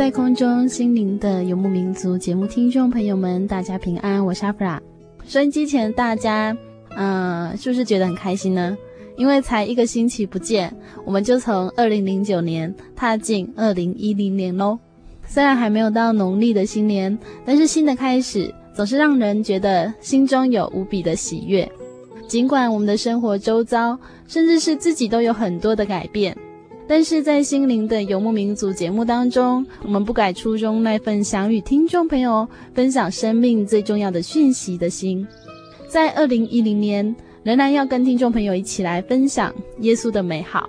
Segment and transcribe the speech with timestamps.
[0.00, 4.80] 在空中，心灵的游牧民族节目听众朋友们，大家平安，我是阿弗拉。
[5.26, 6.56] 收音机前的大家，
[6.96, 8.74] 嗯、呃，是不是觉得很开心呢？
[9.18, 14.78] 因为才一个星期不见，我们就从二零零九年踏进二零一零年喽。
[15.26, 21.70] 虽然还没有到农历的新年，但是新的开始总是让人觉得心中有无比的喜悦。
[22.26, 26.34] 尽管我们的生活周遭，甚至是自己都有很多的改变。
[26.90, 35.24] 但是在心灵的游牧民族节目当中，我们不改初衷那份想与听众朋友分享生命最重要的讯息的心，
[35.86, 40.68] 在二零一零年仍然要跟听众朋友一起来分享耶稣的美好。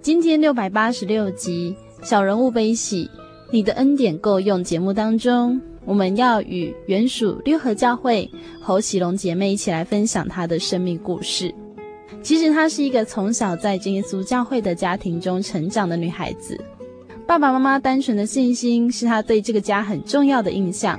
[0.00, 3.10] 今天六百八十六集小人物悲喜，
[3.50, 8.30] 你的恩典够用节目当中，我们要与原属六合教会
[8.60, 11.52] 侯喜龙姐妹一起来分享她的生命故事。
[12.22, 16.58] 其实她是一个从小在耶稣教会的家庭中成长的女孩子，
[17.26, 20.98] 爸爸妈妈单纯的信心是她对这个家很重要的印象。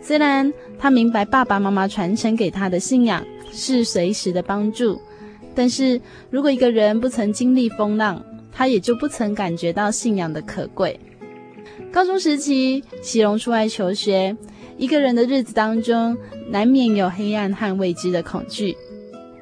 [0.00, 5.00] 虽然她明白爸爸妈妈传承给她的信仰是随时的帮助，
[5.54, 10.98] 但是如果一个人不曾经历风浪，他也就不曾感觉到信仰的可贵。
[11.92, 14.36] 高中时期，喜龙出外求学，
[14.76, 16.16] 一个人的日子当中，
[16.50, 18.76] 难免有黑暗和未知的恐惧。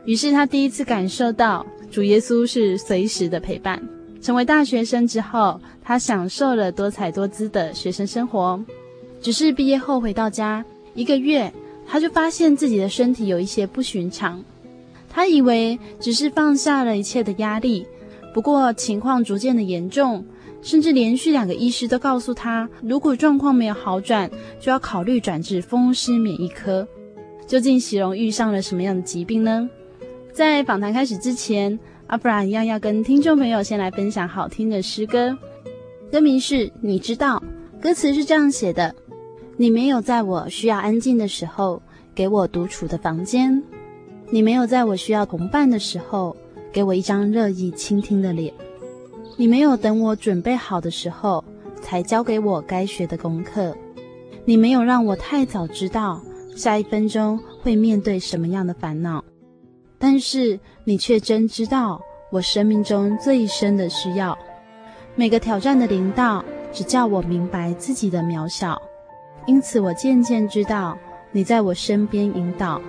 [0.07, 3.83] 于是他第一次感受到主耶稣是随时的陪伴。
[4.23, 8.59] 成为大学生之后，他享受了多彩多姿的学生生活。
[9.21, 11.53] 只是毕业后回到家一个月，
[11.87, 14.43] 他就发现自己的身体有一些不寻常。
[15.09, 17.87] 他以为只是放下了一切的压力，
[18.35, 20.25] 不过情况逐渐的严重，
[20.61, 24.31] 甚至连续两个医师都告诉他，如果状况没有好转，
[24.61, 26.87] 就要考虑转至风湿免疫科。
[27.47, 29.69] 究竟喜荣遇上了什么样的疾病呢？
[30.37, 35.35] 在访谈开始之前，阿布拉一样要跟听众朋友先来分享好听的诗歌。
[36.13, 37.43] 歌名是你知道，
[37.81, 38.95] 歌词是这样写的：
[39.57, 41.81] 你没有在我需要安静的时候
[42.15, 43.63] 给我独处的房间，
[44.29, 46.37] 你没有在我需要同伴的时候
[46.71, 48.53] 给我一张乐意倾听的脸，
[49.39, 51.43] 你没有等我准备好的时候
[51.81, 53.75] 才教给我该学的功课，
[54.45, 56.21] 你没有让我太早知道
[56.55, 59.25] 下一分钟会面对什么样的烦恼。
[60.09, 62.01] 但是你却真知道
[62.31, 64.39] 我生命中最深的需要，
[65.17, 68.81] 每个挑战的临到，只叫我明白自己的渺小。
[69.49, 70.97] 因此，我渐渐知道
[71.33, 72.81] 你在我身边引导，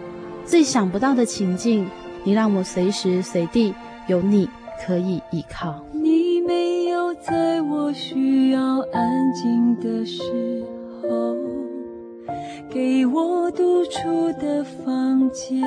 [0.45, 1.89] 最想不到的情境，
[2.23, 3.73] 你让我随时随地
[4.05, 4.47] 有你
[4.85, 5.83] 可以依靠。
[5.93, 8.61] 你没有在我需要
[8.93, 10.63] 安静的时
[11.01, 11.35] 候，
[12.69, 15.63] 给我独处的房间。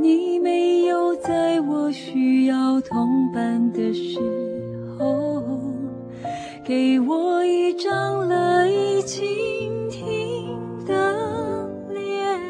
[0.00, 4.20] 你没有在我需要同伴的时
[4.96, 5.42] 候，
[6.64, 9.26] 给我一张乐意倾
[9.90, 10.56] 听
[10.86, 12.40] 的脸。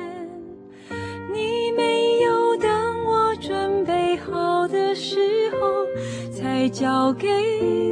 [1.32, 2.70] 你没有等
[3.06, 5.16] 我准备好的时
[5.58, 7.28] 候，才教给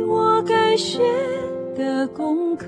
[0.06, 1.02] 我该学
[1.74, 2.66] 的功课。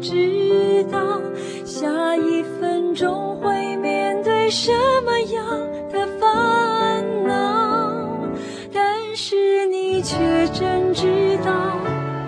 [0.00, 1.20] 知道
[1.64, 4.72] 下一分钟会面对什
[5.04, 5.46] 么样
[5.92, 8.28] 的烦恼
[8.72, 8.82] 但
[9.14, 10.16] 是你却
[10.48, 11.78] 真知道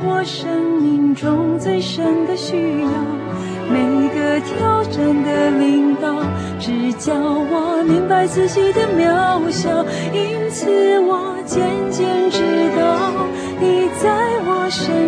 [0.07, 3.33] 我生命中最深的需要。
[3.73, 3.79] 每
[4.09, 6.23] 个挑战的领导
[6.61, 9.83] 只叫我明白自己的渺小
[10.13, 11.59] 因此我渐
[11.91, 12.43] 渐知
[12.77, 13.27] 道
[13.59, 14.11] 你在
[14.45, 15.02] 我身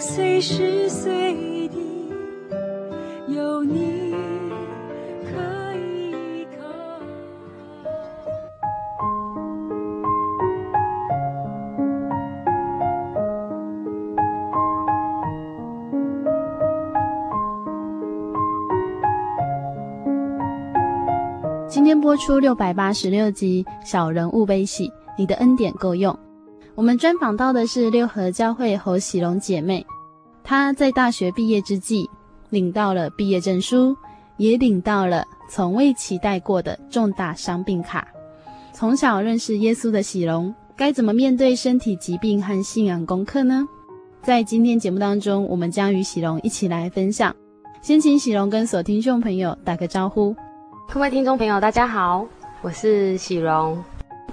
[0.00, 1.76] 随时随地
[3.28, 4.14] 有你，
[5.24, 6.46] 可以
[21.68, 24.88] 今天播出六百八十六集《小人物悲喜》，
[25.18, 26.18] 你的恩典够用。
[26.76, 29.84] 我们专访到的是六合教会侯喜龙姐妹，
[30.50, 32.10] 她在大学毕业之际，
[32.48, 33.96] 领到了毕业证书，
[34.36, 38.08] 也领到了从未期待过的重大伤病卡。
[38.72, 43.64] 从小认识耶稣的喜龙，该怎么面对身体疾病和信仰功课呢？
[44.22, 47.32] 在今天节目当中，我们将与喜龙一起来分享。
[47.80, 50.34] 先请喜龙跟所听众朋友打个招呼。
[50.92, 52.26] 各位听众朋友，大家好，
[52.60, 53.80] 我是喜荣。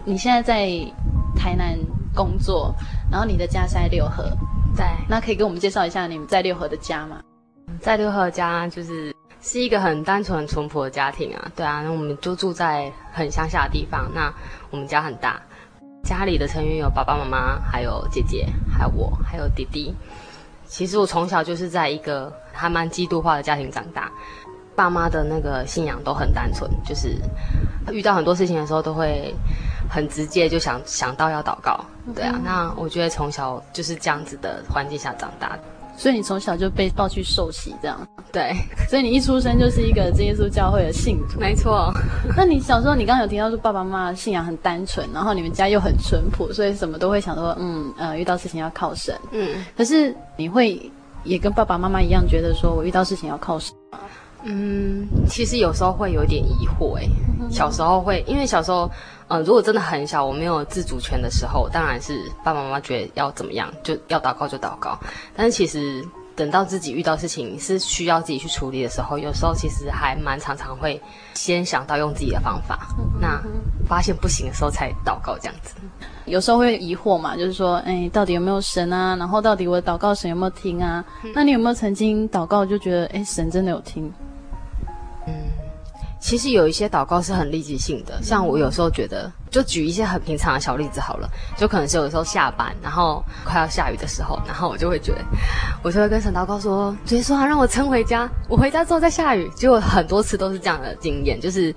[0.03, 0.67] 你现在在
[1.35, 1.77] 台南
[2.15, 2.73] 工作，
[3.11, 4.35] 然后你的家是在六合，
[4.77, 4.85] 对。
[5.09, 7.19] 那可以给我们介绍一下你们在六合的家吗？
[7.81, 11.51] 在六合家就是是一个很单纯、很淳朴的家庭啊。
[11.55, 14.09] 对啊，那我们就住在很乡下的地方。
[14.13, 14.33] 那
[14.69, 15.41] 我们家很大，
[16.03, 19.93] 家里的成员有爸爸妈妈，还有姐姐，还有我，还有弟弟。
[20.65, 24.11] 其实我从小就是在一个还蛮基督化的家庭长大。
[24.75, 27.17] 爸妈的那个信仰都很单纯，就是
[27.91, 29.33] 遇到很多事情的时候都会
[29.89, 31.83] 很直接就想想到要祷告，
[32.15, 32.39] 对啊。
[32.43, 35.57] 那我觉得从小就是这样子的环境下长大，
[35.97, 37.99] 所以你从小就被抱去受洗这样。
[38.31, 38.53] 对，
[38.89, 41.39] 所以你一出生就是一个真耶稣教会的信徒。
[41.39, 41.91] 没错。
[42.35, 49.17] 那你小时候你刚刚有提到说爸爸妈妈信仰很单纯，然后你们家又很淳朴，所以什么都会想说，嗯呃，遇到事情要靠神。
[49.31, 49.65] 嗯。
[49.75, 50.79] 可是你会
[51.23, 53.99] 也跟爸爸妈妈一样觉得说我遇到事情要靠神吗？
[54.43, 57.03] 嗯，其实有时候会有点疑惑哎。
[57.49, 58.91] 小时候会，因为小时候，
[59.29, 64.99] 嗯、呃，如果真的很小，我没有自主权的时候，当然是爸爸妈妈觉得要怎么样，就要祷告就祷告。
[65.33, 71.01] 但是其实等到自己遇到事情是需要自己去处理的时候，有时候其实还蛮常常会
[71.35, 72.89] 先想到用自己的方法，
[73.21, 73.41] 那
[73.87, 75.75] 发现不行的时候才祷告这样子。
[76.25, 79.15] 有时候会疑惑嘛，就是说，哎，到底有没有神啊？
[79.15, 81.01] 然后到底我祷告神有没有听啊？
[81.33, 84.11] 那你有没有曾经祷告就觉得，哎，神真的有听？
[86.27, 95.19] 其实有一些祷告是很立即性的，像我有时候觉得，就举一些很平常的小例子好了，就可能是有时候下班，然后快要下雨的时候，然后我就会觉得，
[95.81, 101.73] 我就会跟神祷告说，直接说啊，让我撑回家，我回家之后再下雨，结果很多次都是这样的经验，就是。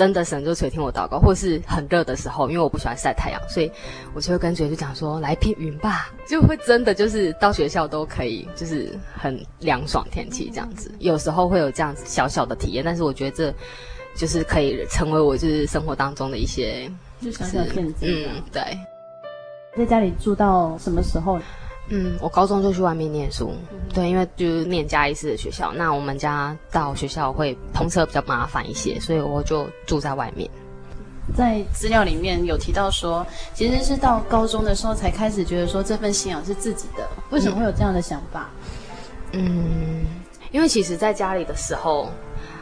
[0.00, 3.70] 真的神就垂听我祷告，或是很热的时候，因为我不喜欢晒太阳，所以
[4.14, 10.90] 我就会跟主就讲说，来片云吧，就会真的就是到学校都可以，就是很凉爽天气这样子。
[11.00, 13.54] 有时候会有这样子小小的体验，但是我觉得这
[14.16, 16.90] 就是可以成为我就是生活当中的一些，
[17.20, 18.06] 就小小骗子。
[18.06, 18.62] 嗯，对。
[19.76, 21.38] 在家里住到什么时候？
[21.92, 30.48] 嗯，我高中就去外面念书，嗯、对，因为就是念嘉义市的学校，那我们家到学校会通车比较麻烦一些，所以我就住在外面。
[31.36, 37.08] 在资料里面有提到说，其实是到高中的时候才开始觉得说这份信仰是自己的。
[37.30, 38.48] 为什么会有这样的想法？
[39.32, 40.06] 嗯，
[40.52, 42.08] 因为其实在家里的时候，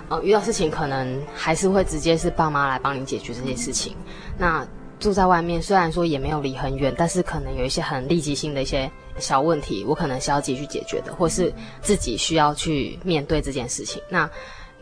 [0.08, 3.94] 呃，遇到事情可能还是会直接是爸妈来帮你解决这些事情。
[4.36, 4.66] 那
[5.00, 8.90] 住在外面，虽然说也没有离很远，但是可能有一些很立即性的一些
[9.20, 14.02] 小问题，我可能是要自己去解决的，或是自己需要去面对这件事情。
[14.08, 14.28] 那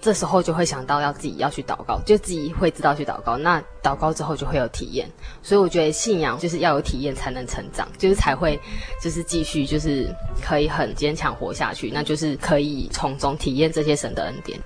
[0.00, 3.36] 这时候就会想到要自己要去祷告，就自己会知道去祷告。
[3.36, 5.10] 那祷告之后就会有体验，
[5.42, 8.60] 所以我觉得信仰就是要有体验才能成长，就是才会
[9.02, 10.06] 就是继续就是
[10.42, 11.90] 可以很坚强活下去。
[11.90, 14.60] 那就是可以从中体验这些神的恩典。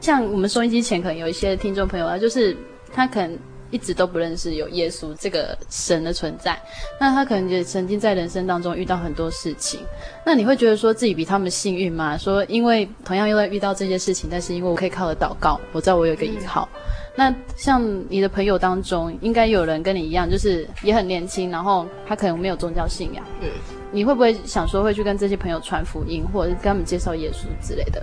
[0.00, 2.56] 像我们收音机前可能有一些听众朋友啊，就是
[2.92, 3.38] 他可能。
[3.74, 6.56] 一直都不认识有耶稣这个神的存在，
[7.00, 9.80] 那他可能也曾经在人生当中遇到很多事情。
[10.24, 12.16] 那你会觉得说自己比他们幸运吗？
[12.16, 16.68] 说因为同样又在遇到这些事情，但是因为我可以靠着祷告，我知道我有一个依靠。
[16.72, 16.78] 嗯、
[17.16, 23.24] 那像你的朋友当中，应该有人跟你一样，就是也很年轻，然后他可能没有宗教信仰。
[23.40, 23.48] 嗯，
[23.90, 28.00] 你会不会想说会去跟这些朋友传福音，或者是跟他们介绍耶稣之类的？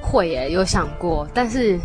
[0.00, 1.78] 会耶，有想过，但是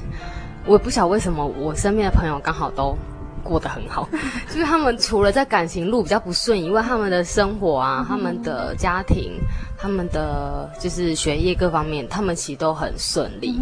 [0.65, 2.98] 我也不晓得为什么我身边的朋友刚好都。
[3.45, 4.09] 过得很好，
[4.49, 9.39] 就是他们除了在感情路比较不顺以外，他们的生活啊，他们的家庭，
[9.77, 13.55] 他们的就是学业各方面，他们其实都很顺利。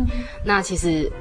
[0.46, 1.12] 那其实。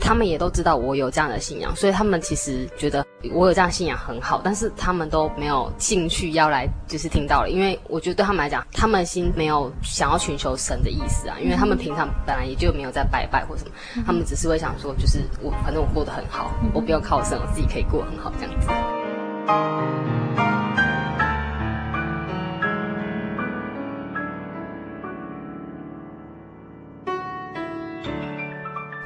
[0.00, 13.72] 他们也都知道我有这样的信仰，所以他们其实觉得我有这样信仰很好，但是他们都没有兴趣要来就是听到了，因为我觉得对他们来讲，他们心没有想要寻求神的意思啊，因为他们平常本来也就没有在拜拜或什么，
[14.06, 18.68] 他们只是会想说，就是我反正我过得很好，我不要靠神，我自己可以过很好这样子。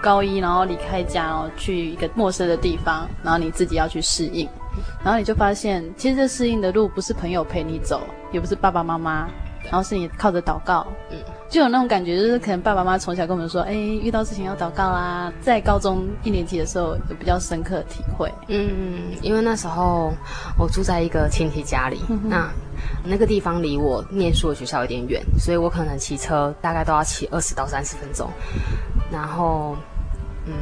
[0.04, 4.46] 高一，然后离开家，然后去一个陌生的地方，然后你自己要去适应，
[5.02, 9.26] 然后你就发现，其实这适应的路不是朋友陪你走，也不是爸爸妈妈，
[9.64, 11.16] 然后是你靠着祷告，嗯，
[11.48, 15.32] 就有那种感觉，就是可能爸爸妈妈从小跟我们说，哎，遇到事情要祷告啦。
[15.40, 20.12] 在高中一年级的时候，有比较深刻的体会，嗯，因为那时候
[20.58, 22.50] 我住在一个亲戚家里，嗯、那
[23.02, 28.28] 那个地方离我念书的学校有点远，所以我可能骑车大概都要骑二十到三十分钟，
[29.10, 29.74] 然后。
[30.46, 30.54] 嗯，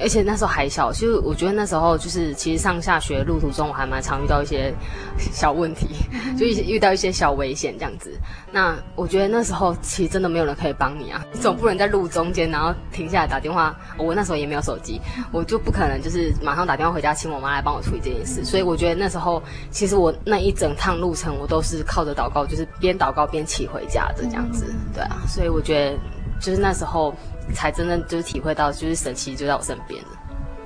[0.00, 4.72] 而且那时候还小，其实我觉得那时候就是，其实上下学路途中，我还蛮常遇到一些
[5.18, 5.88] 小问题，
[6.38, 8.10] 就遇到一些小危险这样子。
[8.50, 13.78] 那我觉得那时候其实真的没有人可以帮你啊，你总不能在路中间然后停下来打电话。
[13.98, 15.00] 我那时候也没有手机，
[15.32, 18.42] 我就不可能就是马上打电话回家请我妈来帮我处理这件事。
[18.42, 24.64] 所以我觉得那时候其实我那一整趟路程我都是靠着祷告，就是边祷告边骑回家的这样子。
[24.94, 25.98] 对啊，所以我觉得
[26.40, 27.14] 就是那时候。
[27.54, 30.02] 才真正就是体会到，就是神奇就在我身边。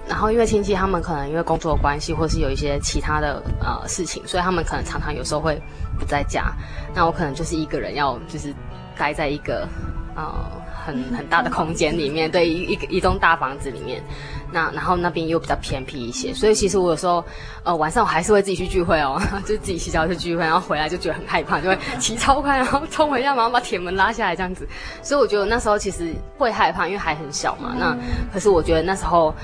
[0.09, 5.61] 然后因为亲戚他们可能因为工作关系，或是有一些其他的呃事情，所以他们可能常常有时候会
[5.99, 6.53] 不在家。
[6.93, 8.53] 那我可能就是一个人要就是
[8.99, 9.69] 待在一个
[10.17, 10.51] 呃
[10.85, 14.03] 很很大的空间里面，对，一一个一栋大房子里面。
[14.53, 17.25] 那然后那边又比较偏僻一些，所以其实我有时候，
[17.63, 24.69] 呃，晚上我还是会自己去聚会哦， 就自己洗澡去聚会，然后回来就觉得很害怕，就会骑超快，然后冲回家，马上把铁门拉下来这样子。
[25.03, 27.75] 所以我觉得那时候其实会害怕，因为还很小嘛。
[27.79, 27.97] 那
[28.33, 29.35] 可是我觉得那时候，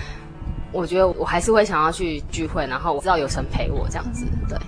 [0.73, 4.27] 我觉得我还是会想要去聚会，然后我知道有神陪我这样子。
[4.49, 4.59] 对，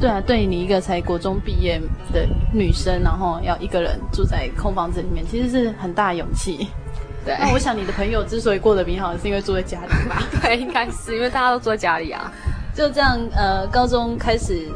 [0.00, 1.80] 对啊，对你一个才国中毕业
[2.12, 6.68] 的女生，然后要一个人住在空房子里面，其实是很大勇气。
[7.28, 10.22] 对，那我想你的朋友之所以过得比较好，是因为住在家里吧？
[10.40, 12.32] 对，应该是因为大家都住在家里啊。
[12.74, 14.66] 就这样，呃，高中开始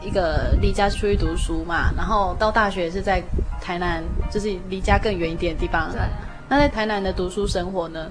[0.00, 3.20] 一个离家出去读书嘛，然后到大学也是在
[3.60, 5.90] 台南，就是离家更远一点的地方。
[5.90, 6.00] 对。
[6.48, 8.06] 那在台南的读书生活呢？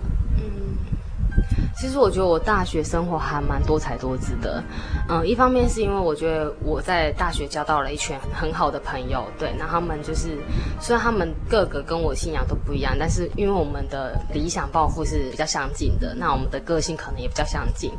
[1.77, 4.63] 其实我觉得我大学生活还蛮多才多姿的，
[5.09, 10.37] 嗯，一方面是因为我觉得我在大学交到了一群很好的朋友，对，那他们就是
[10.79, 17.91] 虽然他们各个跟我信仰都不一样，但是因为我们的理想抱负是比较相近的，那我们的个性可能也比较相近。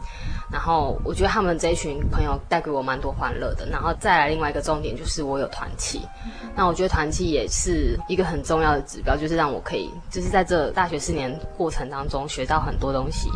[0.51, 3.67] 然后我觉得他们这一群朋友带给我蛮多欢乐的。
[3.71, 6.01] 然后再来另外一个重点就是我有团契，
[6.55, 13.29] 那我觉得团契也是一个很重要的指标，就是让我可以就是在这大学四年过程当中学到很多东西，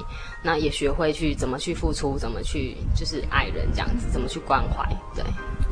[0.42, 4.84] 那也学会去怎么去付出，怎么去就是爱人这样子，怎么去关怀。
[5.14, 5.24] 对，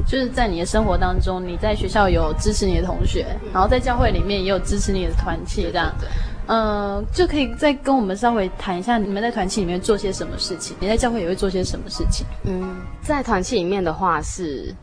[0.07, 5.95] 就是在你的生活当中，你在学校有支持你的同学，然后在教会里面也有支持你的团契，这样。
[6.01, 6.09] 对。
[6.49, 10.75] 嗯，就可以再跟我们稍微谈一下，你们在团契里面做些什么事情？
[10.81, 12.27] 你在教会也会做些什么事情？
[12.45, 14.75] 嗯，在团契里面的话是，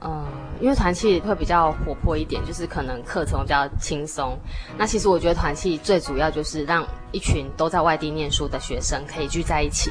[0.00, 0.26] 呃，
[0.58, 4.38] 因为团契会比较活泼一点，就是可能课程比较轻松。
[4.78, 9.90] 那其实我觉得团契最主要就是让一群都在外地念书的学生可以聚在一起，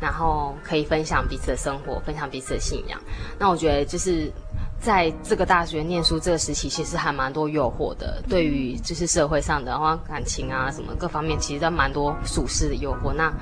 [0.00, 2.96] 然后可以分享彼此的生活，分享彼此的信仰。
[3.40, 4.30] 那我觉得就是
[4.80, 13.12] 在这个大学念书这个时期，其实还蛮多诱惑的，对于就是社会上的话感情啊什么各方面，其实都蛮多属实的诱惑。
[13.12, 13.32] 那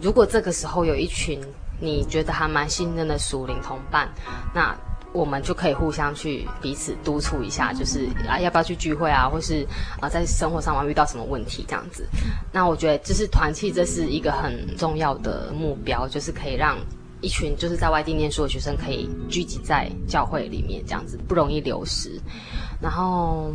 [0.00, 1.40] 如果这个时候有一群
[1.80, 4.08] 你觉得还蛮信任的属灵同伴，
[4.54, 4.76] 那
[5.12, 9.66] 我们就可以互相去彼此督促一下，就是啊要不要去聚会啊，或是
[10.00, 12.06] 啊在生活上面遇到什么问题这样子。
[12.52, 16.76] 那我觉得就是团契，这是一个很重要的目标，就是可以让
[17.20, 22.20] 一群就是在外地念书的学生可以聚集在教会里面，这样子不容易流失。
[22.80, 23.52] 然后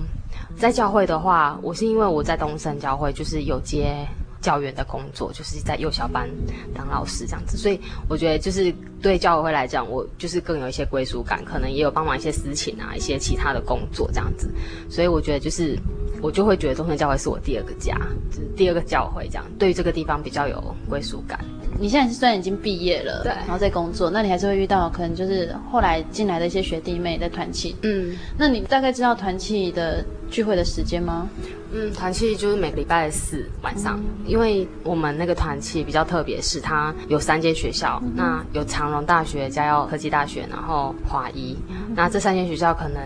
[0.57, 4.07] 在教会的话，我是因为我在东森教会就是有接。
[4.45, 6.29] 教员的工作就是在幼小班
[6.75, 8.71] 当老师这样子，所以我觉得就是
[9.01, 14.47] 对教会来讲，我就是更有一些归属感，可能也有帮忙一些事情啊，一些其他的工作这样子，
[14.87, 15.75] 所以我觉得就是
[16.21, 17.97] 我就会觉得东森教会是我第二个家，
[18.29, 21.39] 就是第二个教会这样，对于这个地方比较有归属感。
[21.77, 31.27] 你现在虽然已经毕业了，对，然后在工作，那你还是会遇到可能就是后来进来的一些学弟妹在团契，嗯，那你大概知道团契的聚会的时间吗？
[31.75, 43.01] 嗯，团契就是每个礼拜四晚上，嗯、因为我们那个团契比较特别，是它有三间学校，嗯、那有长荣大学、嘉耀科技大学，然后华一，嗯、那这三间学校可能。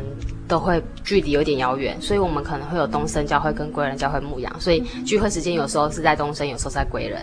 [0.49, 7.21] 都会距离有点遥远，所以我们可能会有东升教会跟归人教会牧养，所以聚会时间有时候是在东升，有时候在归人。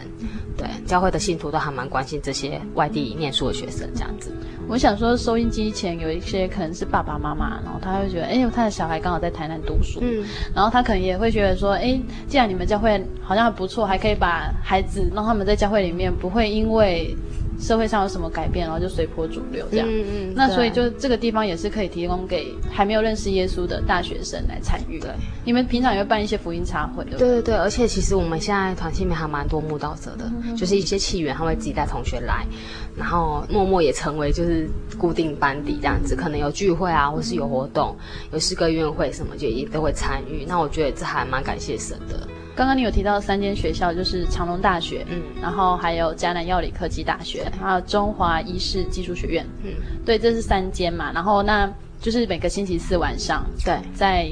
[0.56, 4.30] 对，教会的信徒都还蛮关心这些外地念书的学生这样子。
[4.68, 17.14] 我想说，收音机前有一些可能是爸爸妈妈，然后他会觉得，哎，他的小孩刚好在台南读书，嗯，然后他可能也会觉得说，哎，既然你们教会好像还不错，还可以把孩子让他们在教会里面不会因为。
[17.58, 19.86] 社会上有什么改变，然后就随波逐流这样。
[19.90, 20.32] 嗯嗯。
[20.34, 24.98] 那所以就这个地方也是可以提供给还没有认识耶稣的大学生来参与。
[25.00, 25.10] 对。
[25.44, 27.28] 你们平常也会办一些福音茶会，对不对？
[27.28, 32.44] 对对对，而且其实我们现在团契里面还蛮多慕道者的，嗯、就是一些契员他会自己带同学来，
[32.96, 37.96] 然后默默也成为就是固定班底这样子，可能有聚会啊，或是有活动，
[38.32, 40.44] 有诗歌音乐会什么就也都会参与。
[40.46, 42.26] 那我觉得这还蛮感谢神的。
[42.56, 49.70] 刚刚你有提到三间学校，就是长隆大学，嗯，然后还有迦南药理科技大学，对还有中华医事技术学院，嗯，
[50.06, 51.12] 对，这是三间嘛。
[51.12, 54.26] 然后那就是每个星期四晚上，对，在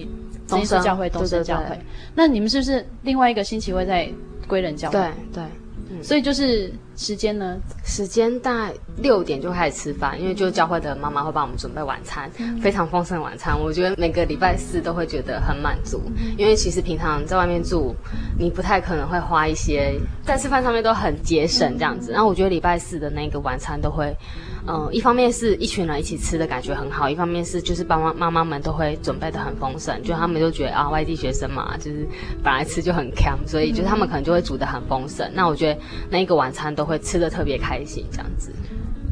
[0.48, 1.64] 东升教会，东升教会。
[1.64, 1.84] 对对对，
[2.14, 4.10] 那你们是不是另外一个星期会在
[4.48, 4.98] 归仁教会？
[4.98, 5.44] 对对。
[5.44, 13.58] 对所以就是时间呢，时间大概六点就开始吃饭，因为就教会的妈妈会帮我们准备晚餐，嗯、非常丰盛的晚餐。
[13.58, 17.94] 我觉得每个礼拜四都会觉得很满足，嗯、因为其实平常在外面住，
[18.38, 22.12] 你不太可能会花一些在吃饭上面都很节省这样子。
[22.12, 24.14] 然后我觉得礼拜四的那个晚餐都会。
[24.36, 24.53] 嗯，
[24.90, 32.06] 一方面是一群人一起吃的感觉很好，一方面是就是爸妈妈妈们都会准备的很丰盛，就他们就觉得啊，外地学生嘛，就是
[32.42, 35.30] 本来吃就很锵，所以就他们可能就会煮的很丰盛。
[35.34, 38.50] 那我觉得那一个晚餐都会吃的特别开心，这样子。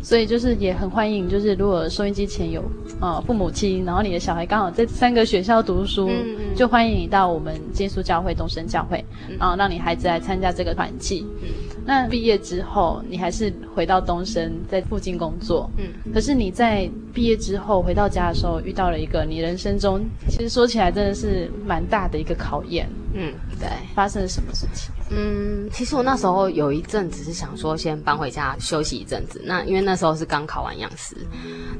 [0.04, 2.60] 所以就是也很欢迎，就是如果收音机前有
[2.98, 9.04] 啊、呃、父母亲，然后你的小孩刚好在三个学校读书，嗯嗯就欢迎你到我们耶稣教会东升教会，
[9.38, 11.24] 然后让你孩子来参加这个团契。
[11.40, 11.48] 嗯
[11.84, 15.70] 那毕业之后，你还是回到东升，在附近工作。
[15.76, 22.88] 嗯，可是你在毕业之后回到家的时候，遇到了一个你人生中其实说起来真的是蛮大的一个考验。
[23.14, 24.90] 嗯，对，发生了什么事情？
[25.10, 29.42] 嗯，其实我那时候有一阵子是想说先搬回家休息一阵子。
[29.44, 31.14] 那因为那时候是刚考完养师，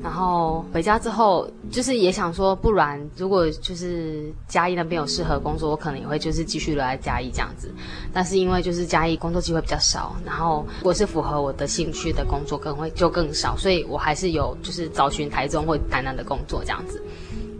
[0.02, 7.72] 然后回家之后就是也想说，不然如果就是嘉义那边有适合工作，我可能也会就是继续留在嘉义这样子。
[8.12, 17.02] 但是因为就是嘉义工作机会比较少，然后如果是符合我的兴趣的工作，可能会就更少，所以我还是有就是找寻台中或台南的工作这样子。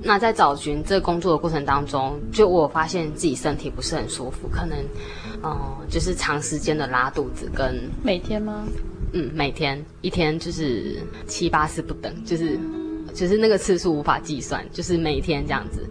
[0.02, 4.76] 那在找寻这工作的过程当中，就我发现自己身体不是很舒服，可能，
[5.42, 8.64] 嗯、呃，就是长时间的拉肚子跟每天吗？
[9.12, 12.58] 嗯，每天一天就是七八次不等，就是
[13.14, 15.86] 就是那个次数无法计算，就是每天这样子。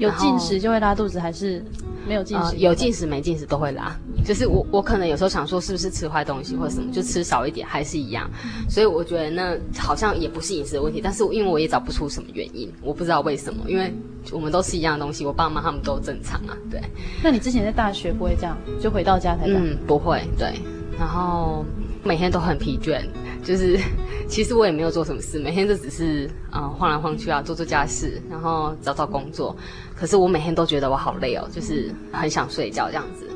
[0.00, 1.62] 有进食就会拉肚子，还是
[2.08, 2.44] 没有进食？
[2.46, 3.94] 呃，有进食没进食都会拉。
[4.24, 8.30] 就是我我可能有时候想说是不是吃坏东西或者什么，就吃少一点还是一样。
[8.68, 13.62] 所以我觉得那好像也不是饮食的问题，但是因为我也找不出什么原因，我不知道为什么。
[13.68, 13.92] 因为
[14.32, 16.56] 我们都吃一样的东西，我爸妈他们都正常啊。
[16.70, 16.80] 对。
[17.22, 19.62] 那你之前在大学不会这样，就回到家才这样？
[19.64, 20.22] 嗯，不会。
[20.38, 20.54] 对。
[20.98, 21.64] 然后
[22.02, 23.00] 每天都很疲倦。
[23.44, 23.78] 就是，
[24.28, 29.56] 其实我也没有做什么事，每天就只是嗯、呃、晃来晃去啊，做做家事，然后找找工作。
[29.94, 33.26] 可是我每天都觉得我好累哦，就是很想睡觉这样子。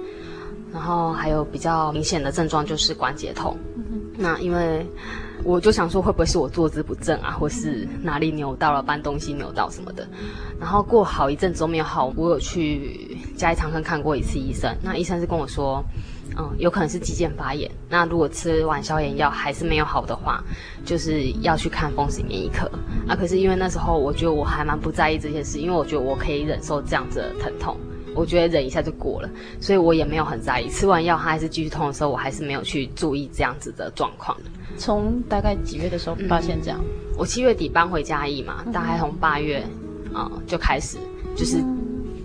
[0.73, 3.57] 然后还有比较明显的症状就是关节痛。
[3.77, 4.85] 嗯、那因为
[5.45, 10.09] 我就想说会不会是我坐姿不正啊，或是哪里扭到了，搬东西扭到什么的。
[10.59, 15.81] 然后过好一阵子都没有好，我有去嘉义长庚看过一次医生，那医生是跟我说，
[16.37, 17.71] 嗯，有可能是肌腱发炎。
[17.89, 20.43] 那如果吃完消炎药还是没有好的话，
[20.85, 22.71] 就是要去看风湿免疫科。
[23.07, 27.77] 啊，可是因为那时候我觉得我还蛮不在意这件事，因为我觉得我可以忍受这样子的疼痛。
[28.17, 29.29] 我觉得忍一下就过了，
[29.61, 30.69] 所以我也没有很在意。
[30.69, 34.37] 吃完药它还是继续痛的时候，我还是没有去注意这样子的状况。
[34.77, 36.79] 从大概几月的时候发现这样？
[36.81, 39.59] 嗯、我七月底搬回嘉义嘛，大概从八月
[40.13, 40.97] 啊、嗯、就开始，
[41.35, 41.57] 就是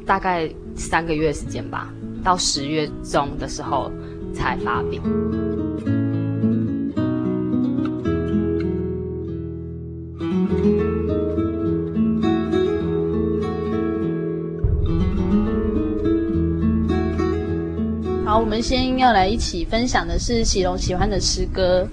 [0.06, 1.92] 大概三个月时间吧，
[2.24, 3.92] 到十月中的时候
[4.34, 5.02] 才发病。
[18.26, 21.88] 好，我们先要来一起分享的是喜龙喜欢的诗歌。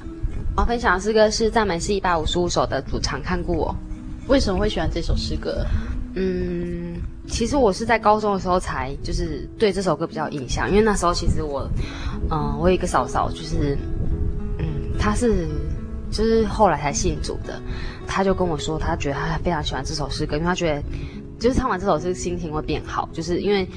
[0.55, 3.75] 我要分享的诗歌是赞美诗一百五十五首的主唱看顾我。
[4.29, 5.65] 为什么会喜欢这首诗歌？
[6.15, 6.86] 嗯，
[7.27, 11.69] 其实我是在高中的时候才就是对这首歌比较印象，因为那时候其实我，
[12.31, 13.77] 嗯、我有一个嫂嫂，就是，
[14.59, 14.67] 嗯，
[14.99, 15.47] 她是
[16.11, 17.61] 就是后来才信主的，
[18.07, 20.83] 她就跟我说，她觉得她非常喜欢这首诗歌，因为她觉得
[21.39, 23.69] 就是唱完这首诗心情会变好，就是因为。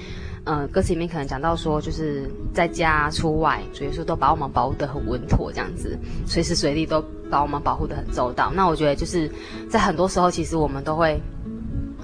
[0.45, 8.49] 呃，歌词里面可能讲到说，就是在家出外，主耶稣都把我们保护得很稳妥，这样子，随时随地都把我们保护得很周到。
[8.55, 9.29] 那我觉得就是
[9.69, 11.21] 在很多时候，其实我们都会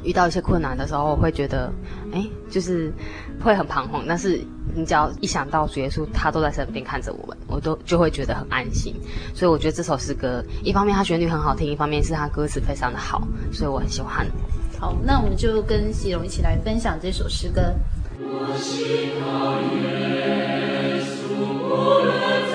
[0.05, 1.71] 遇到一些困难的时候，会觉得，
[2.13, 2.93] 哎，就是
[3.43, 4.05] 会很彷徨。
[4.07, 4.39] 但是
[4.73, 8.95] 你只要一想到主耶稣，他都在身边看着我们，我都就会觉得很安心。
[9.33, 14.25] 所以我觉得这首诗歌，一方面它旋律很好听，一方面是它歌词非常的好，所以我很喜欢。
[14.79, 17.73] 好，那我们就跟喜龙一起来分享这首诗歌。
[18.19, 21.69] 我心靠耶稣，无
[22.03, 22.54] 论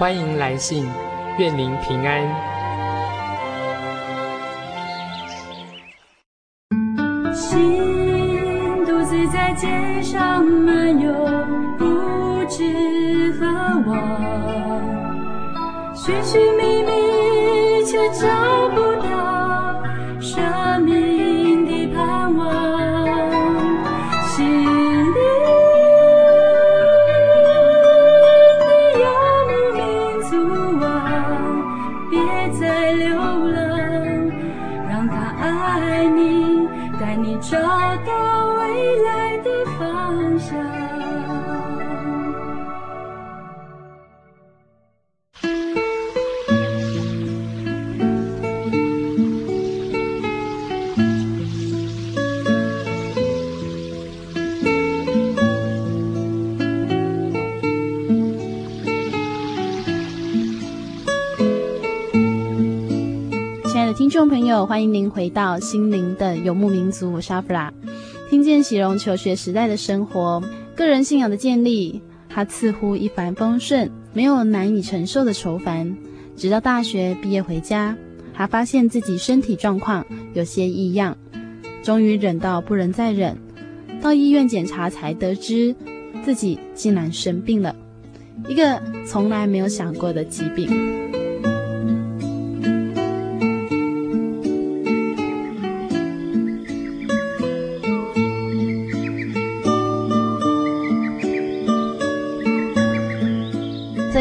[0.00, 0.88] 欢迎来信，
[1.36, 2.26] 愿您平安。
[7.34, 9.68] 心独自在街
[10.00, 11.12] 上漫游，
[11.76, 11.84] 不
[12.48, 13.44] 知何
[13.90, 13.94] 往，
[15.94, 18.26] 寻寻觅觅却找
[18.70, 18.80] 不
[64.30, 67.74] 朋友，欢迎您回到心灵的游牧民族，我是阿弗拉。
[68.30, 70.40] 听见喜荣求学时代的生活，
[70.76, 75.96] 个人信仰的建立，他似乎一帆风顺，没有难以承受的愁烦。
[76.36, 77.96] 直到大学毕业回家，
[78.32, 81.18] 他发现自己身体状况有些异样，
[81.82, 83.36] 终于忍到不能再忍，
[84.00, 85.74] 到医院检查才得知
[86.24, 87.74] 自己竟然生病了，
[88.46, 90.89] 一个从来没有想过的疾病。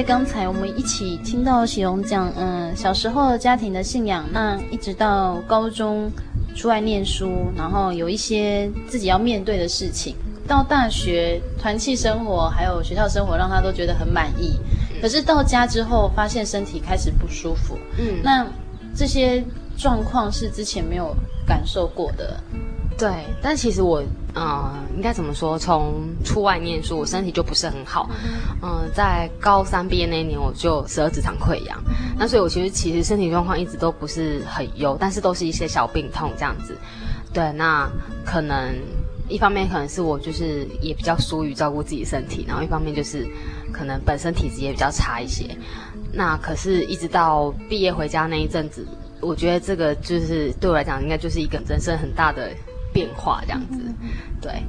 [0.10, 6.12] 刚才我们一起听到喜荣讲，嗯，小时候家庭的信仰，那一直到高中
[6.56, 10.16] 出来念书，然后有一些自己要面对的事情，
[10.48, 14.60] 到大学团契生活还有学校生活，让他都觉得很满意。
[15.00, 18.44] 可是到家之后，发现身体开始不舒服，嗯，那
[18.96, 19.44] 这些
[19.78, 22.36] 状况是之前没有感受过的。
[23.00, 23.10] 对，
[23.42, 25.58] 但其实我，呃，应该怎么说？
[25.58, 28.10] 从出外念书，我身体就不是很好。
[28.62, 31.82] 嗯、呃，在高三毕业那一年，我就十二指肠溃疡。
[32.18, 36.78] 那所以，我其实其实身体状况一直都不是很优，但是都是一些小病痛这样子。
[37.34, 37.90] 对，那
[38.26, 38.76] 可能
[39.30, 43.26] 一方面可能是我就是也比较疏于照顾自己身体，然后一方面就是
[43.72, 45.46] 可能本身体质也比较差一些。
[46.12, 48.86] 那可是，一直到毕业回家那一阵子，
[49.22, 52.52] 我觉得这个就是对我来讲，应该就是一个人生很大的。
[53.00, 53.80] 变化这样子，
[54.42, 54.62] 对，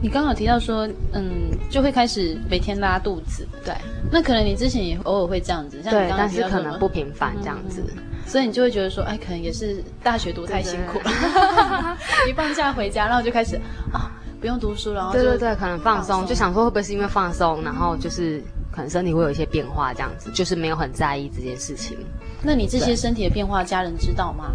[0.00, 3.74] 你刚好提到说，嗯，就会开始每天拉肚子，对，
[4.10, 11.10] 那可能你之前也偶尔会这样子，像你刚刚，对，但是可能不频繁这样子，嗯，所以你就会觉得说，哎，可能也是大学读太辛苦了，
[12.26, 13.56] 一放假回家，然后就开始
[13.92, 18.42] 啊，不用读书，然后就对对对，可能放松，就想说会不会是因为放松，然后就是
[18.72, 21.98] 可能身体会有一些变化这样子，就是没有很在意这件事情。
[22.42, 24.52] 那你这些身体的变化，家人知道吗？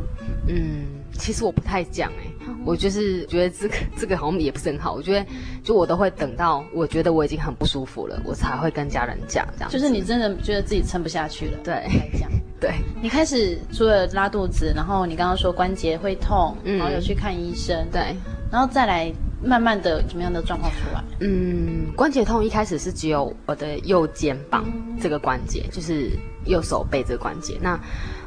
[0.47, 0.85] 嗯，
[1.19, 2.25] 其实我不太讲哎。
[2.65, 5.25] 我就是觉得这个 这个好像也不是很好，我觉得
[5.63, 9.69] 就我都会等到我觉得我已经很不舒服了，我才会跟家人讲这样。
[9.69, 12.29] 就是你真的觉得自己撑不下去了，对，来讲，
[12.59, 12.71] 对。
[13.01, 18.15] 你开始除了拉肚子，然后你刚刚说关节会痛，嗯，然后有去看医生，对，
[18.51, 21.03] 然后再来慢慢的怎么样的状况出来？
[21.21, 24.65] 嗯，关节痛一开始是只有我的右肩膀
[24.99, 26.11] 这个关节，就是
[26.45, 27.79] 右手背这个关节，那。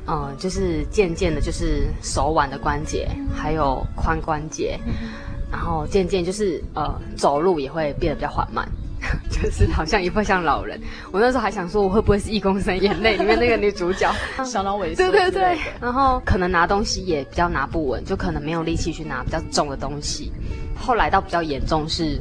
[0.06, 4.78] 嗯，就是渐渐的，就是手腕的关节，还有髋关节，
[5.50, 8.68] 然后渐渐就是呃，走路也会变得比较缓慢，
[9.30, 10.80] 就是好像一副像老人。
[11.12, 14.12] 我那时候还想说，我会不会是《一公升眼泪》里面那个女主角，
[14.44, 14.96] 小脑萎缩？
[14.96, 15.58] 对对对。
[15.80, 20.32] 然后可能拿东西也比较拿不稳，就可能没有力气去拿比较重的东西。
[20.76, 22.20] 后来到比较严重是。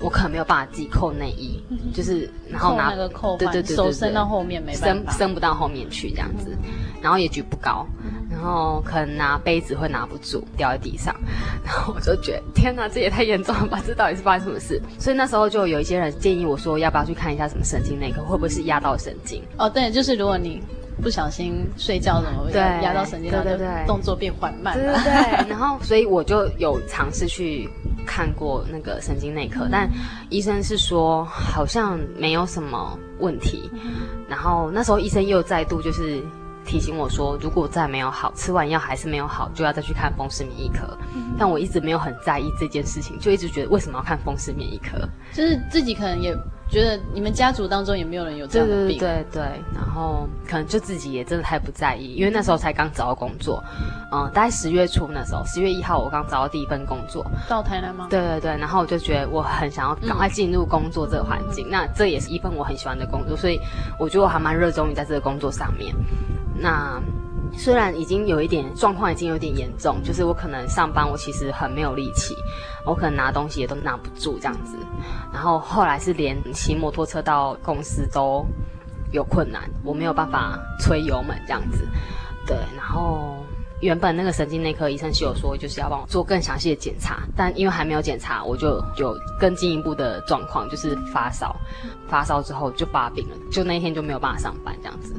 [0.00, 1.62] 我可能没有办法自己扣内衣，
[1.94, 6.56] 就是然后拿扣那个扣，对对对，手伸到后面没办法，伸伸不到后面去这样子，
[7.00, 7.86] 然后也举不高，
[8.30, 11.14] 然后可能拿杯子会拿不住，掉在地上，
[11.64, 13.82] 然后我就觉得天哪，这也太严重了吧！
[13.86, 14.80] 这到底是发生什么事？
[14.98, 19.42] 所以那时候就有一些人建议我说，要不要去看一下什么神经内科，会不会是压到神经？
[19.56, 20.62] 哦，对，就是如果你
[21.02, 27.66] 不小心睡觉怎么会压到神经，对对对，动作变缓慢，对对对，然后所以我就有尝试去。
[28.06, 29.90] 看过那个神经内科，但
[30.30, 33.70] 医生是说好像没有什么问题。
[34.28, 36.22] 然后那时候医生又再度就是
[36.64, 40.96] 提醒我说，如果再没有好，吃完药还是没有好，就要再去看风湿免疫科。
[41.38, 44.98] 但我一直没有很在意这件事情，就一直觉得为什么要看风湿免疫科？
[45.32, 46.34] 就是自己可能也。
[46.68, 49.42] 觉得你们家族当中也没有人有这样的病，对对对，
[49.74, 53.62] 然后可能就自己也真的太不在意，因为那时候才刚找到工作，
[54.12, 58.08] 嗯，大概十月初那时候，十月一号我刚找到第一份工作，到台南吗？
[58.10, 63.60] 对对对，然后我就觉得我很想要赶快进入工作这个环境，嗯、那这也是一份我很喜欢的工作，所以
[63.98, 65.94] 我觉得我还蛮热衷于在这个工作上面，
[66.54, 67.00] 那。
[67.56, 72.34] 虽然已经有一点状况，已经有点严重，就是我可能上班，我其实很没有力气，
[72.86, 74.78] 我可能拿东西也都拿不住这样子。
[75.32, 78.46] 然后后来是连骑摩托车到公司都
[79.12, 81.86] 有困难，我没有办法吹油门这样子。
[82.46, 83.44] 对，然后
[83.80, 91.54] 原本那个神经内科医生是有说，就是要帮我做更详细的检查，但因为还没有检查，我就有更进一步的状况，就是发烧，
[92.08, 95.14] 发烧之后就发病了，就那一天就没有办法上班这样子，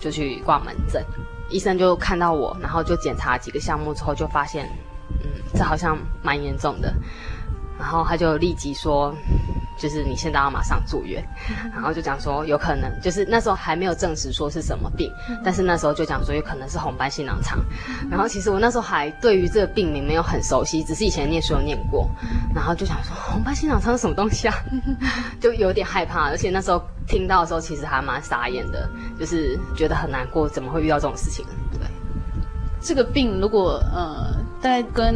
[0.00, 1.02] 就去挂门诊。
[1.50, 4.68] 医生就看到我，然后就检查几个项目之后，就发现，
[5.54, 6.92] 这好像蛮严重的。
[7.76, 9.12] 然后他就立即说，
[9.76, 11.20] 就是你现在要马上住院，
[11.72, 15.10] 然后就讲说有可能，就是那时候还没有证实说是什么病，
[15.44, 17.58] 但是那时候就讲说有可能是红斑性囊疮。
[18.08, 22.08] 然后其实我那时候还对于这个病名没有很熟悉，只是以前念书有念过，
[22.54, 24.54] 然后就想说红斑性囊疮是什么东西啊，
[25.40, 28.88] 就有点害怕，而且那时候听到的时候其实还蛮傻眼的，
[29.18, 31.44] 就是觉得很难过，怎么会遇到这种事情？
[31.72, 31.80] 对，
[32.80, 34.43] 这个病如果呃。
[34.64, 35.14] 大概跟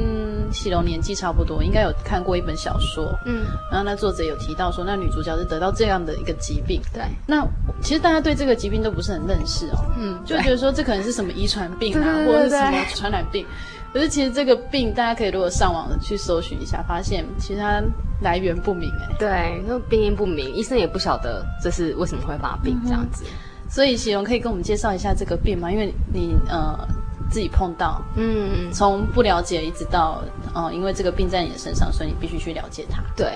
[0.53, 7.03] 喜龙年纪差不多，应该有看过一本小说，嗯，然后那作者有提到说，那女主角是得到这样的一个疾病，对。
[7.27, 7.43] 那
[7.81, 13.47] 其实大家对这个疾病都不是很认识哦，嗯，就觉得说这可能是什么遗传病啊，或者是什么传染病。
[13.91, 17.83] 可是其实这个病，大家可以如果上网去搜寻一下，发现其实它
[18.21, 23.25] 来源不明，哎，对，那病因不明，医生也不晓得这是为什么会发病这样子。
[23.71, 25.73] 所以喜龙可以跟我们介绍一下这个病吗？
[25.73, 26.87] 因为你呃。
[27.31, 30.23] 自己碰到，嗯，从不了解一直到，
[30.55, 33.03] 呃，因为这个病在你的身上，所以你必须去了解它。
[33.15, 33.35] 对，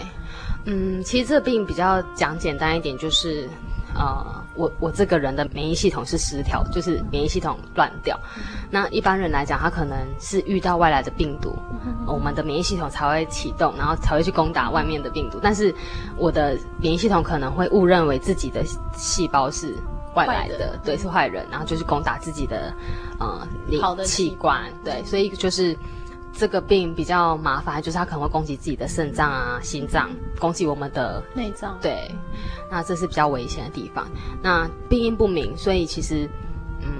[0.65, 3.49] 嗯，其实这个病比较讲简单一点，就是，
[3.95, 4.25] 呃，
[4.55, 8.19] 我我这个人的免疫系统是失调，就是免疫系统乱掉。
[8.37, 15.39] 嗯、那一般人来讲，他可能是遇到外来的病毒，嗯、我们的免疫系统才会启动，然后才会去攻打外面的病毒。
[15.43, 15.75] 但是
[16.17, 18.65] 我的免疫系统可能会误认为自己的
[18.97, 19.77] 细胞是。
[20.15, 22.73] 外来的，的对，是坏人，然后就是攻打自己的，
[23.19, 23.47] 呃，
[23.81, 25.77] 好的器官，对，所以就是
[26.33, 32.11] 这个病比较麻烦，就是它可能会攻击自己的肾脏啊、心脏，攻击我们的内脏，对，
[32.71, 34.07] 那这是比较危险的地方。
[34.43, 36.29] 那病因不明，所以其实，
[36.83, 36.91] 嗯，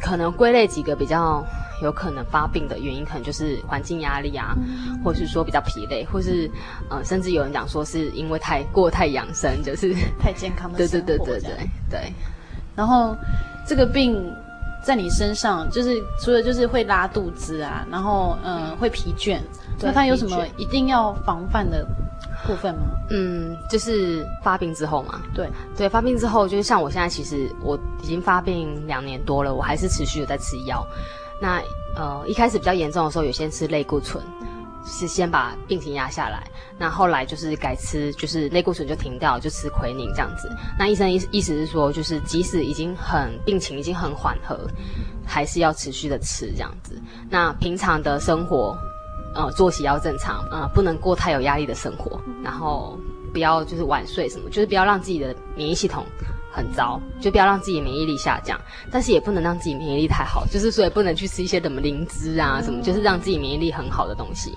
[0.00, 1.44] 可能归类几个比较
[1.82, 6.50] 有可能发病的原因，可能就是环境压力啊，嗯、或是说比较疲累，或是
[6.88, 11.50] 呃，甚至有人讲说是因为太过太养生，就是太健康的， 对对对对对
[11.90, 12.12] 对。
[12.76, 13.16] 然后，
[13.66, 14.34] 这个病
[14.82, 19.40] 在你身上，就是除了就是会拉肚子啊，然后嗯、呃、会疲倦，
[19.80, 21.86] 那它有什么一定要防范的
[22.46, 22.80] 部分吗？
[23.10, 25.20] 嗯，就是发病之后嘛。
[25.34, 30.86] 对对，发病之后就是像我现在，其实我已经发病两年多了，我还是持续的在吃药。
[31.40, 31.60] 那
[31.96, 34.22] 呃一开始比较严重的时候，有先吃类固醇。
[34.84, 36.46] 是先把病情压下来，
[36.78, 40.48] 那后来就是改吃，就是类固醇就停掉，就吃奎宁这样子。
[40.78, 44.68] 那医生意意思是说，就是即使已经很病情已经很缓和，
[45.26, 47.00] 还是要持续的吃这样子。
[47.30, 48.76] 那平常的生活，
[49.34, 52.98] 呃，作息要正常，呃，不能过太有压力的生活，然后
[53.32, 56.04] 不要就是晚睡什么，就是不要让自己的免疫系统。
[56.54, 58.58] 很糟，就不要让自己免疫力下降，
[58.90, 64.56] 但是也不能让自己免疫力太好，就是所以不能去吃一些什么灵芝啊什么，就是让自己免疫力很好的东西。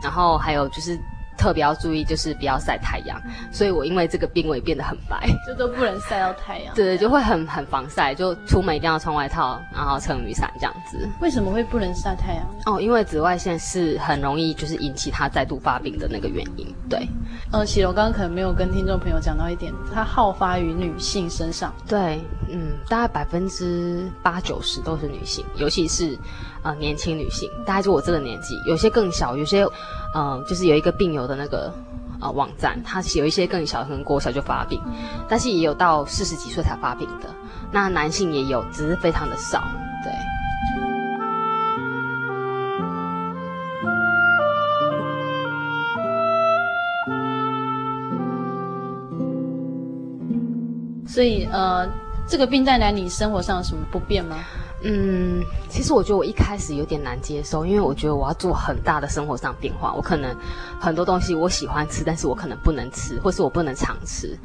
[0.00, 0.98] 然后还有就是。
[1.36, 3.20] 特别要注意，就是不要晒太阳。
[3.50, 6.74] 所以我因为这个病，我也变得很白，就都不能晒到太阳。
[6.74, 11.08] 对，就会很很防晒，就出门一定要穿外套，然后撑雨伞这样子。
[11.20, 12.46] 为什么会不能晒太阳？
[12.66, 16.66] 哦，因为紫外线是很容易就是引起它再度发病的那个原因。
[16.88, 17.08] 对，
[17.52, 21.74] 呃，喜龙刚刚可能没有跟听众朋友讲到一点，它好发于女性身上。
[21.88, 26.18] 对，嗯，大概百分之八九十都是女性，尤其是
[26.62, 29.66] 呃年轻女性，大概就我这个年纪，有些更小，有些。
[30.14, 31.72] 嗯，就是有一个病友的那个
[32.20, 34.80] 呃网站，他有一些更小，可能国小就发病，
[35.28, 37.28] 但是也有到四十几岁才发病的。
[37.70, 39.62] 那男性也有，只是非常的少。
[40.04, 40.12] 对。
[51.06, 51.86] 所以呃，
[52.26, 54.36] 这个病带来你生活上有什么不便吗？
[54.84, 60.34] 嗯，其实我觉得我一开始有点难接受，因为我觉得我要做很大的生活上变化，我可能
[60.80, 64.36] 很多东西我喜欢吃，但是我可能不能吃，或是我不能常吃，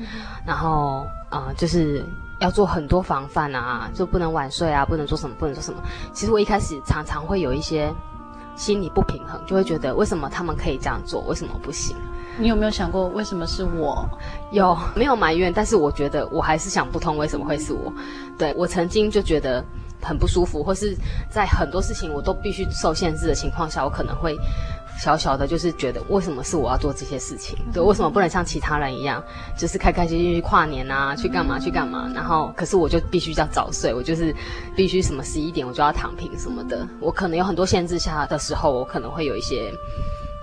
[0.45, 2.05] 然后呃，就是
[2.39, 5.81] 要做很多防范啊，就不能晚睡啊，不能做什么，不能做什么。
[6.13, 7.91] 其实我一开始常常会有一些
[8.55, 11.95] 心理不平衡，就会觉得为什么他们可以这样做，为什么不行？
[12.37, 14.07] 你有没有想过为什么是我？
[14.51, 17.91] 有，没有埋怨，但是我觉得我还是想不通为什么会是我。
[18.37, 19.65] 对，我曾经就觉得。
[20.01, 20.95] 很不舒服，或是
[21.29, 24.35] 在很多事情我都必须受限制的情况下，我可能会
[24.99, 27.57] 小小的，就是觉得为什么是我要做这些事情？
[27.73, 29.23] 对，为什么不能像其他人一样，
[29.57, 32.11] 就是开开心心去跨年啊，去干嘛去干嘛？
[32.15, 34.35] 然后，可是我就必须要早睡，我就是
[34.75, 36.87] 必须什么十一点我就要躺平什么的。
[36.99, 39.71] 我可能有很多限制下的时候，我可能会有一些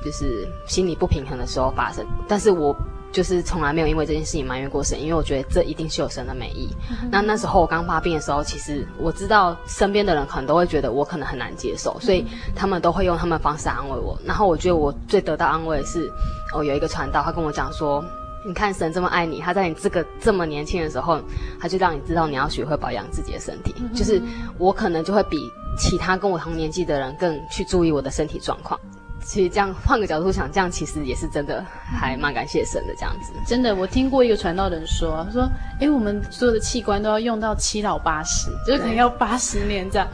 [0.04, 2.74] 就是心理不平衡的时候发生，但是我。
[3.14, 6.68] 就是从来没有因为这件事情埋怨过神，因为我觉得这一定是有神的美意。
[6.90, 14.18] 嗯、那那时候我刚发病的时候，其实我知道身边的人可能都会觉得我可能很难接受，所以他们都会用他们的方式安慰我。
[14.24, 16.12] 然后我觉得我最得到安慰的是，
[16.52, 18.04] 哦，有一个传道，他跟我讲说
[18.44, 21.20] ：“你看神这么爱你，他在你这个这么年轻的时候，
[21.60, 23.72] 他就让你知道你要学会保养自己的身体。
[23.78, 24.20] 嗯”就是
[24.58, 25.38] 我可能就会比
[25.78, 28.78] 其他跟我同年纪的人更去注意我的身体状况。
[29.24, 31.64] 其实这样换个角度想，这样其实也是真的，
[32.00, 33.32] 还蛮感谢神的这样子。
[33.46, 35.48] 真的，我听过一个传道人说，他说
[35.80, 40.06] ：“哎，我们所有的器官都要用到七老八十，就是可能要八十年这样。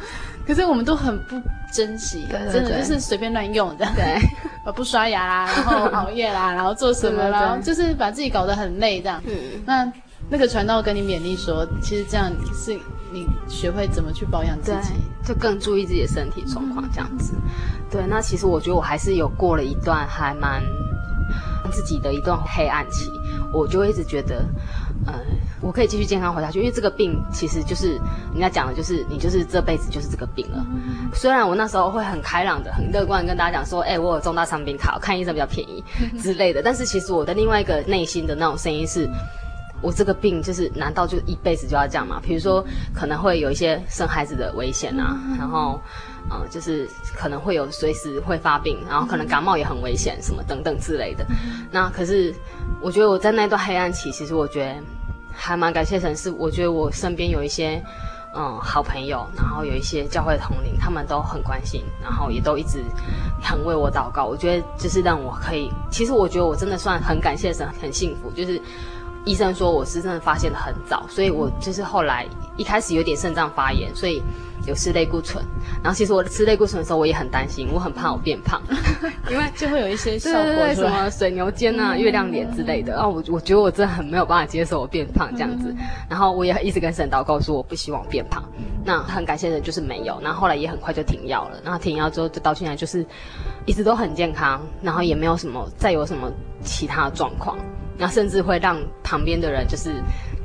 [0.47, 1.41] 可是我们都很不
[1.73, 3.87] 珍惜，对对对，真的就是随便乱用的。
[3.95, 4.19] 对，
[4.73, 9.23] 不刷牙啦，然后熬夜啦， 然后做什么啦，就是把自己搞得很累这样。
[9.27, 9.35] 嗯，
[9.67, 9.93] 那
[10.29, 12.77] 那个传道跟你勉励说，其实这样是
[13.13, 14.95] 你学会怎么去保养自己，
[15.25, 17.35] 就更注意自己的身体状况这样子。
[17.37, 17.43] 嗯”
[17.91, 20.63] 对，那其实我觉得我还是有过了一段还蛮
[21.73, 23.11] 自己的一段黑暗期，
[23.53, 24.45] 我就会一直觉得，
[25.07, 25.15] 呃，
[25.61, 27.93] 我可以继续健康活下去，因为这个病其实就是
[28.33, 30.65] 人家讲的，就是你就是这辈子就是这个病了。
[31.15, 35.83] 虽然我那时候会很开朗的、很乐观的跟大家讲说，哎，我有重大伤病卡，看医生比较便宜
[36.21, 39.09] 之类的，但是其实我的另外一个内心的那种声音是，
[39.83, 42.21] 我这个病就是难道就一辈子就要这样吗？
[42.23, 42.65] 比如说
[42.95, 45.81] 可能会有一些生孩子的危险啊，然后。
[46.31, 51.27] 嗯，就是可能会有随时会发病，然后可能感冒也很危险，什么等等之类的。
[51.73, 52.33] 那可是，
[52.81, 54.75] 我觉得我在那段黑暗期，其实我觉得
[55.33, 57.83] 还蛮感谢神，是我觉得我身边有一些
[58.37, 62.85] 嗯好朋友，然后有一些教会的同龄，他们都很关心，然后也都一直
[63.43, 64.27] 很为我祷告。
[64.27, 68.31] 我觉得就是让我可以，其实我觉得我真的算很感谢神，很幸福。
[68.33, 68.61] 就是
[69.25, 74.23] 医生说我是真的发现得很早，所以我就是后来一开始有点肾脏发炎，所以。
[74.67, 75.43] 有吃类固醇，
[75.83, 78.61] 然后其实我吃类固醇的时候，我也很担心，我很怕我变胖，
[79.31, 82.93] 因为就会有一些效果，对对对，什么水牛肩啊、月亮脸之类的。
[82.93, 85.75] 然后我我觉得我真的很没有办法接受我变胖这样子，
[86.11, 88.45] 然后我也一直跟神祷告说我不希望变胖。
[88.85, 91.59] 那很感谢的就是没有，然后后来也很快就停药了。
[91.65, 93.05] 然后停药之后，就到现在就是
[93.65, 96.31] 一直都很健康，然后也没有什么再有什么
[96.63, 97.57] 其他的状况，
[98.01, 99.93] 那甚至会让旁边的人就是。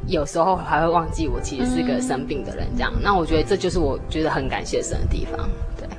[0.08, 2.94] 有时候还会忘记我其实是个生病的人，这样。
[2.96, 5.50] 嗯、那我觉得这就是我觉得很感谢神的地方。
[5.76, 5.90] 对，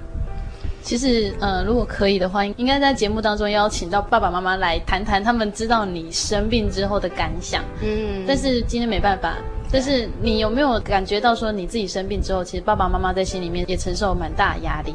[0.80, 7.64] 其实呃，如果可以的话，应该在节目当中邀请到爸爸妈妈来谈谈他们知道你生病之后的感想。
[7.82, 9.34] 嗯，但是今天没办法。
[9.72, 14.94] 但是你有没有感觉到说你自己生病之后，其实爸爸妈妈在心里面也承受蛮大的压力？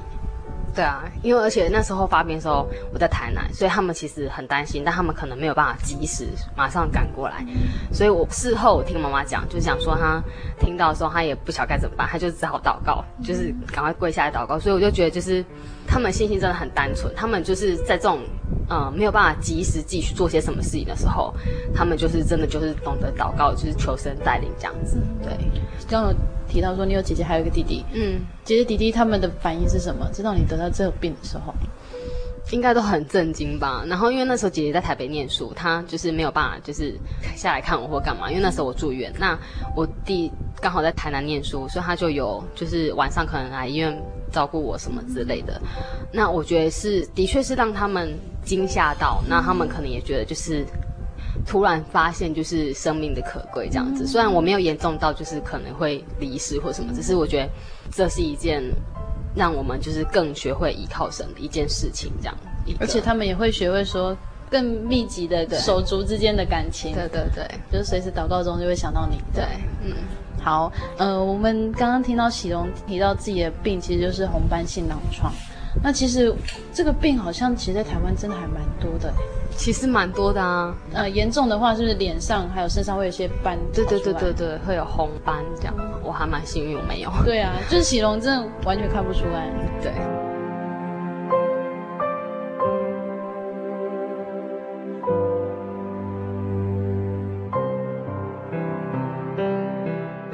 [0.74, 7.46] 对啊，因为而且那时候发病的时候我在台南，所以他们其实很担心，但他们可能没有办法及时马上赶过来，
[7.92, 10.24] 所以我事后我听妈妈讲，就是讲说她
[10.60, 14.58] 听到的时候，她也不晓得该怎么办，她就只好祷告，就是赶快跪下来祷告。
[14.58, 15.44] 所以我就觉得，就是
[15.86, 18.20] 他们信心真的很单纯，他们就是在这种
[18.70, 21.34] 呃没有办法及时继续做些什么事情的时候，
[21.76, 24.98] 他们就是真的就是懂得祷告，就是求神带领这样子。
[25.22, 25.38] 对，
[25.88, 26.14] 这样
[26.52, 27.86] 提到说你有姐姐，还有一个弟弟。
[27.94, 30.10] 嗯，姐姐弟弟他们的反应是什么？
[30.14, 31.54] 知道你得到这个病的时候，
[32.52, 33.86] 应该都很震惊吧。
[33.88, 36.94] 然后因为那时候姐姐在台北念书，她就是没有办法就是
[37.38, 38.30] 下来看我或干嘛。
[38.30, 39.38] 因为那时候我住院，那
[39.76, 40.30] 我弟
[40.60, 43.98] 刚好在台南念书，所以他就有就是晚上可能来医院
[44.32, 45.62] 照顾我什么之类的。
[46.12, 50.66] 那我觉得是的确是让他们惊吓到，那他们可能也觉得就是。
[51.46, 57.50] 突然发现就是生命的可贵这样子，虽然我没有严重到就是可能会离世或什么，只是我觉得
[57.92, 58.64] 这是一件
[59.36, 62.36] 让我们就是更学会依靠神的一件事情这样。
[62.80, 64.16] 而且他们也会学会说
[64.50, 66.94] 更密集的手足之间的感情。
[66.94, 69.18] 对对对，就是随时祷告中就会想到你。
[69.34, 69.44] 对，
[69.84, 69.96] 嗯，
[70.40, 75.34] 好，呃，我们刚刚听到喜龙提到自己的病其实就是红斑性狼疮，
[75.82, 76.32] 那其实
[76.72, 79.12] 这个病好像其实在台湾真的还蛮多的。
[79.56, 83.58] 其实蛮多的啊，呃，严重的话是不是脸上还有身上会有一些斑？
[83.74, 85.74] 对对对对对，会有红斑这样。
[86.04, 87.12] 我还蛮幸运，我没有。
[87.24, 89.48] 对啊，就是喜龙真的完全看不出来。
[89.82, 89.92] 对。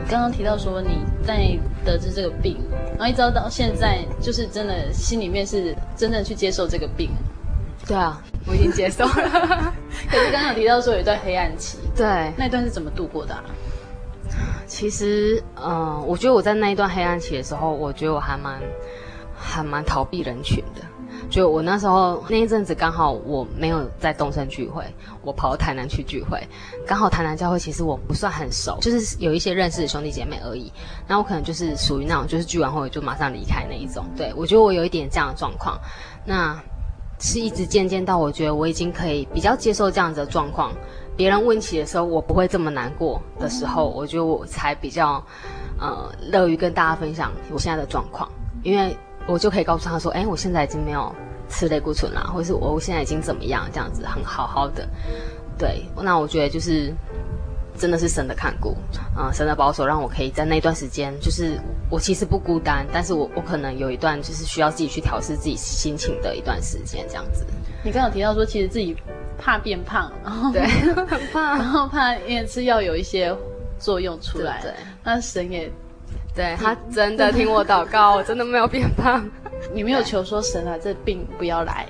[0.09, 2.57] 刚刚提到说你在得知这个病，
[2.97, 7.11] 然后一直到现在，就是真的心里面是真正去接受这个病。
[7.85, 9.13] 对啊，我已经接受了。
[10.09, 13.43] 可是刚刚有提到说有一段黑暗期，对，那一段是怎么度过的啊？
[14.67, 18.61] 其实，嗯、呃，我觉得我在那一段黑暗期的时候，我觉得我还蛮
[19.35, 20.81] 还蛮逃避人群的。
[21.29, 24.83] 就我那时候那一阵子刚好我没有在东森聚会，
[25.23, 26.41] 我跑到台南去聚会，
[26.85, 30.71] 刚好台南教会其实我不算很熟，就是有一些认识的兄弟姐妹而已。
[31.07, 34.05] 那我可能就是属于那种就是聚完会就马上离开那一种。
[34.15, 35.79] 对，我觉得我有一点这样的状况。
[36.25, 36.57] 那。
[37.19, 40.71] 是一直渐渐到我觉得我已经可以比较接受这样子的状况，
[41.15, 45.23] 别人问起的时候我不会这么难过的时候，我觉得我才比较
[45.79, 48.29] 呃乐于跟大家分享我现在的状况，
[48.63, 48.95] 因为
[49.27, 51.13] 我就可以告诉他说，哎，我现在已经没有
[51.49, 54.87] 吃类固醇啦，或者是我现在已经怎么样这样子很好好的，
[55.57, 56.93] 对，那我觉得就是
[57.77, 58.75] 真的是神的看顾，
[59.15, 61.59] 啊、呃，神的保守，让我可以在那段时间，就是
[61.89, 67.45] 我其实不孤单，但是我我可能有一段就是需要自己去调试自己心情的一段时间，这样子。
[67.83, 68.95] 你刚刚提到说，其实自己
[69.37, 70.63] 怕变胖，然后对，
[71.05, 73.33] 很怕，然后怕因为吃药有一些
[73.79, 74.73] 作用出来，对，对
[75.03, 75.71] 那神也
[76.35, 79.23] 对他真的听我祷告，我真的没有变胖。
[79.73, 81.87] 你没有求说神啊，这病不要来，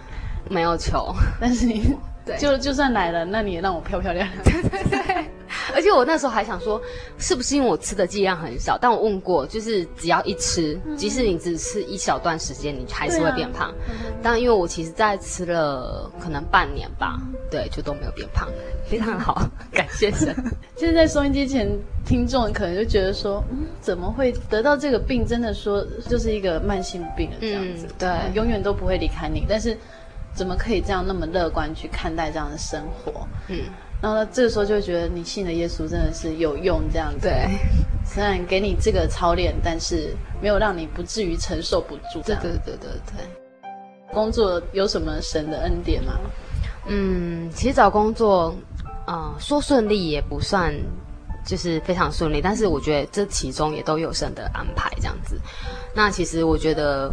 [0.49, 1.93] 没有求， 但是你
[2.28, 4.38] 对就就算来了，那你也让我漂漂亮亮。
[4.43, 5.25] 对对对。
[5.73, 6.82] 而且我那时候还想说，
[7.17, 8.78] 是不是因为我吃的剂量很少？
[8.80, 13.73] 但我问过，就是只要一吃，即使你只吃一小段时间，你还是会变胖。
[14.21, 17.17] 但因为我其实在吃了可能半年吧，
[17.51, 18.47] 对，就都没有变胖，
[18.89, 20.36] 非常好， 感谢神。
[20.75, 21.69] 现在在收音机前
[22.05, 25.25] 听众可能就觉得说，嗯，怎么会得到这个病？
[25.25, 29.45] 真的说就是一个慢性病这样子，对，永远都不会离开你。
[29.47, 29.78] 但是
[30.38, 33.27] 怎么可以这样那么乐观去看待这样的生活？
[33.49, 33.61] 嗯。
[33.99, 37.27] 然后这个时候就会觉得你信的耶稣真的是有用，这样子。
[37.27, 37.49] 对，
[38.05, 42.21] 虽然给你这个操练，但是没有让你不至于承受不住。
[42.23, 44.13] 对对对对对。
[44.13, 46.13] 工作有什么神的恩典吗？
[46.85, 48.55] 嗯，其实找工作，
[49.07, 50.71] 啊、呃，说顺利也不算，
[51.43, 52.39] 就是非常顺利。
[52.39, 55.41] 但是我觉得这其中也都有神的安排，这样子。
[55.95, 57.11] 那其实我觉得，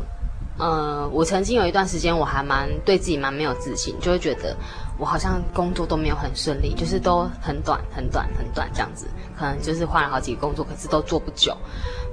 [0.59, 4.57] 呃，我曾经有一段时间，我还蛮对自己蛮没有自信，就会觉得。
[4.97, 11.53] 我好像工作都没有很顺利，就是都很短、很短、很短这样子，可能就是换了好几个工作，可是都做不久。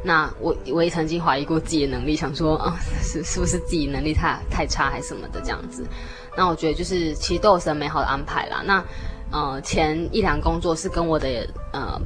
[0.04, 5.86] 那我我也曾经怀疑过自己的能力，想说啊，是是不是自己能力太太差还是什么的这样子。
[6.36, 8.64] 那我觉得就是其实都有神美好的安排啦。
[8.66, 8.84] 那
[9.32, 12.02] 呃前一两工作是跟我的呃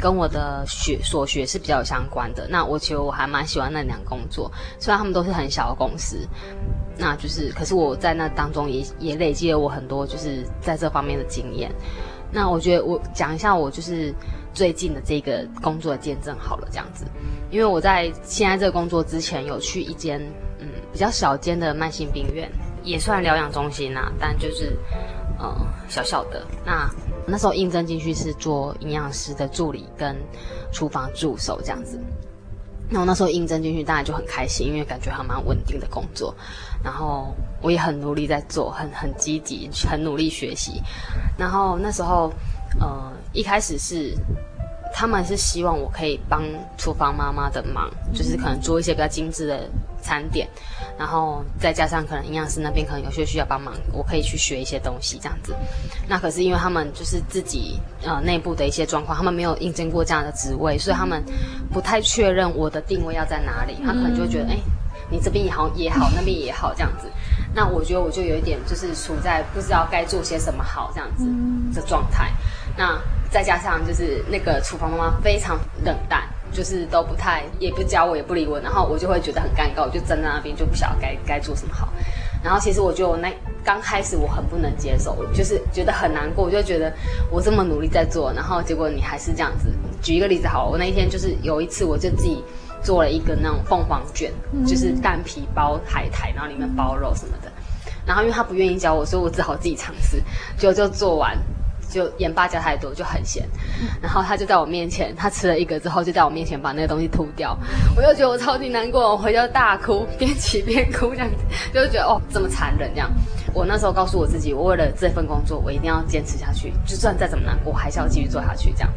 [0.00, 2.46] 跟我的学所学是比较相关的。
[2.48, 6.26] 那我其实我还蛮喜欢那两工作，虽然他们都是很小的公司。
[7.00, 11.70] 那就是，可是我在那当中也也累积了我很多就是在这方面的经验。
[12.32, 14.12] 那我觉得我讲一下我就是
[14.52, 17.04] 最近的这个工作的见证好了，这样子，
[17.50, 20.20] 因为我在现在这个工作之前有去一间
[20.58, 22.50] 嗯比较小间的慢性病院，
[22.82, 24.76] 也算疗养中心啊，但就是
[25.38, 25.56] 呃
[25.88, 26.44] 小小的。
[26.66, 26.90] 那
[27.28, 30.16] 那时候应征进去是做营养师的助理跟
[30.72, 32.00] 厨房助手这样子。
[32.90, 36.34] 那我那时候应征进去，当然就很开心，因为感觉还蛮稳定的工作。
[36.82, 40.82] 然后我也很努力在做，很很积极，很努力学习。
[41.36, 42.32] 然后那时候，
[42.80, 44.16] 呃，一开始是
[44.92, 46.42] 他们是希望我可以帮
[46.76, 49.68] 厨房妈妈的忙，就是可能做一些比较精致的
[50.00, 50.48] 餐点，
[50.98, 55.54] 然后再加上可能营养师那边可能有些需要帮忙，我可以去学一些东西这样子。
[56.08, 61.24] 那可是因为他们就是自己呃内部的一些状况，他们没有应征过这样的职位，所以他们
[61.72, 63.76] 不太确认我的定位要在哪里。
[63.84, 64.58] 他可能就会觉得，哎。
[65.10, 67.10] 你这边也好也好，那边也好，这样子，
[67.54, 71.24] 那我觉得我就有一点就是处在不知道该做些什么好这样子
[71.74, 72.30] 的状态。
[72.76, 73.00] 那
[73.30, 81.88] 再加上就是那个厨房妈妈非常冷淡，就是都不太也不教我也不理我，然后我就会觉得很尴尬，我就站在那边就不晓得该该做什么好。
[82.42, 83.32] 然后其实我觉得我那
[83.64, 86.92] 刚开始我很不能接受，就是觉得很难过，我就觉得
[87.30, 89.68] 我这么努力在做，然后结果你还是这样子。
[90.02, 92.42] 举一个例子好了，我那一天就是有一次我就自己。
[92.80, 94.32] 做了一个那种凤凰卷，
[94.64, 97.50] 就是蛋皮包海苔，然后里面包肉什么的。
[98.06, 100.22] 然后因为他不愿意教我，所以我只好自己尝试。
[100.56, 101.36] 就就做完，
[101.90, 103.46] 就盐巴加太多，就很咸。
[104.02, 107.56] 然后他就在我面前，他吃了一个之后，就在我面前把那个东西吐掉。
[107.96, 111.36] 我就觉得我超级难过，我回家大哭，边骑边哭这样子，
[111.72, 113.10] 就觉得哦这么残忍这样。
[113.54, 118.92] 我那时候告诉我自己，我为了这份工作，我一定要坚持下去，就算再怎么难，我还是要继续做下去这样。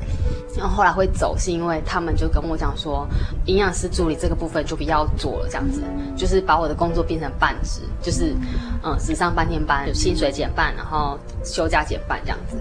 [0.57, 3.07] 然后后来会走，是因为他们就跟我讲说，
[3.45, 5.81] 营养师助理这个部分就不要做了，这样子，
[6.15, 8.35] 就是把我的工作变成半职，就是
[8.83, 12.57] 嗯，只上半天班，薪水减半，然后休假减半这样子。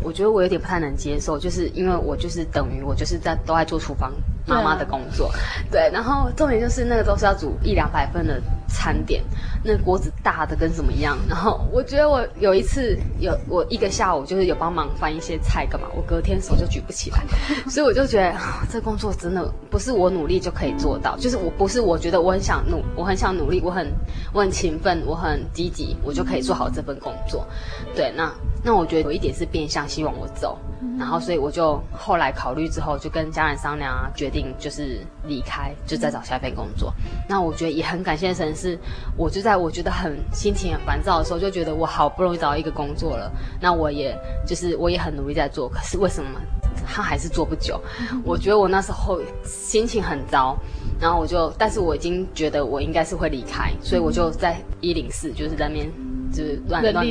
[0.00, 4.12] 我觉得我有点不太能接受，就是因为我就是等于我就是在都在做厨房
[4.46, 5.28] 妈妈的工作，
[5.70, 8.40] 对，对，然后重点就是那个都是要煮一两百份的
[8.72, 9.22] 餐点，
[9.62, 17.22] 那个锅子大的跟什么一样，然后我觉得我有一次有我一个下午就是有帮忙翻一些菜干嘛，我隔天手就举不起来，
[17.70, 18.34] 所以我就觉得
[18.70, 23.86] 这工作真的不是我努力就可以做到，就是我不是我觉得我很想努，我很想努力，我很
[24.32, 27.46] 我很勤奋，我很积极，我就可以做好这份工作，
[27.94, 28.32] 对，那。
[28.64, 30.56] 那我觉得有一点是变相希望我走，
[30.96, 36.94] 然后所以我就后来考虑之后，就跟家人商量啊，决定就是离开，就再找下一份工作。
[37.28, 38.78] 那我觉得也很感谢神，是
[39.16, 46.40] 我就在我觉得很心情很烦躁的时候，就觉得我好不容易找到一个工作了，那我也就是我也很努力在做，可是为什么
[46.86, 47.80] 他还是做不久？
[48.24, 50.56] 我觉得我那时候心情很糟，
[51.00, 56.11] 然后我就，但是我已经觉得我应该是会离开，所以我就在一零四就是在那边。
[56.32, 57.04] 就是乱乱，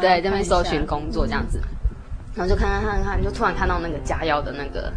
[0.00, 1.60] 对，在那边搜寻工作这样子，
[2.34, 4.92] 然后就看看看看，就突然看到那个嘉耀的那个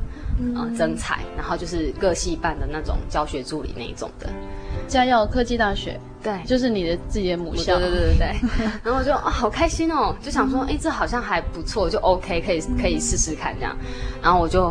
[0.56, 4.30] 呃征才，然后就是各系办的那种教学助理那一种的，
[4.88, 6.00] 嘉耀科技大学。
[6.24, 8.68] 对，就是你的自己的母校，对对对对对。
[8.82, 13.76] 然后我就啊，好开心哦，就想说，哎，这好像还不错，就 OK，可以可以试试看这样。
[14.22, 14.70] 然后我就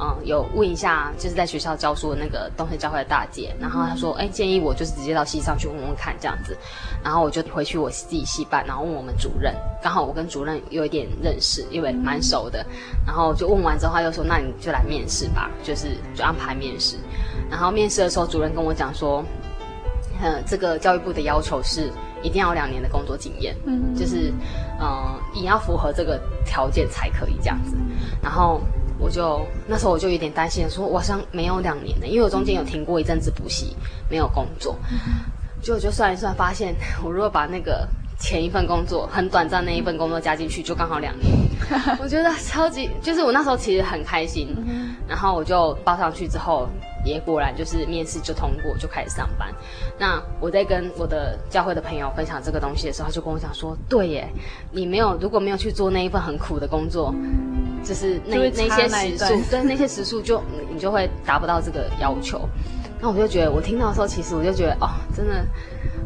[0.00, 6.56] 嗯，有问一下，就是在学校教书的那个东森教会的大姐，然后她说，哎，建议我就是直接到系上去问问看这样子。
[7.02, 12.64] 然后我就回去我自己系办，然后问我们主任，刚好我跟主任有一点认识，因为蛮熟的。
[13.04, 16.96] 然后就问完之后，他又说，那你就来面试吧，就是就安排面试。
[17.50, 19.22] 然后面试的时候，主任跟我讲说。
[20.22, 21.90] 呃，这个教育部的要求是
[22.22, 24.32] 一定要有两年的工作经验，嗯，就是，
[24.78, 27.76] 呃，也要符合这个条件才可以这样子。
[28.22, 28.60] 然后
[28.98, 33.76] 我就那时候我就有点担心，说我好像没有两年的，因为我中间有停过一阵子补习，
[34.08, 34.76] 没有工作。
[35.60, 37.86] 就就算一算，发现我如果把那个
[38.18, 41.30] 前一份工作很短暂那一份工作加进去，就刚好两年。
[42.00, 44.54] 我觉得超级，就是我那时候其实很开心。
[45.08, 46.68] 然后我就报上去之后。
[47.04, 49.52] 也果然就是面试就通过，就开始上班。
[49.98, 54.28] 那我在跟我的教会的朋友分享这个东西的时候，他就跟我讲说：“对耶，
[54.70, 57.14] 你没有如果没有去做那一份很苦的工作，
[57.84, 60.42] 就是那那些时数，对那些时数就
[60.72, 62.40] 你就会达不到这个要求。”
[63.00, 65.46] 那我就觉得，我听到的时候，其实我就觉得哦，真的，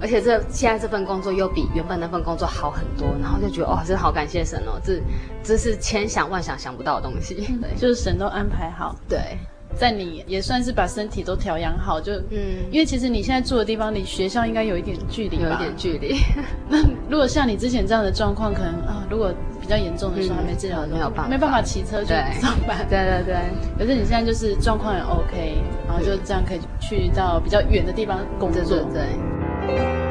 [0.01, 5.01] 而且这现在这份工作又比原本那份工作好很多，然后就觉得哦，真的好感谢神哦，这
[5.45, 9.39] 这是千想万想想不到的东西， 对，就是神都安排好，对。
[9.79, 16.17] 在你也算是把身体都调养好，就嗯，因为其实你现在住的地方离学校应该有一点距离，有一点距离。
[16.69, 22.09] 那如果像你之前这样的状况，可能啊，如果比较严重的时候还没治疗，没有办法，没办法骑车去
[22.41, 22.85] 上班。
[22.91, 23.37] 对对对。
[23.79, 25.55] 可是你现在就是状况也 OK，
[25.87, 28.61] 然后就这样可以去到比较远的地方工作。
[28.65, 30.08] 对对对。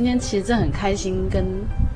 [0.00, 1.44] 今天其实真的很开心，跟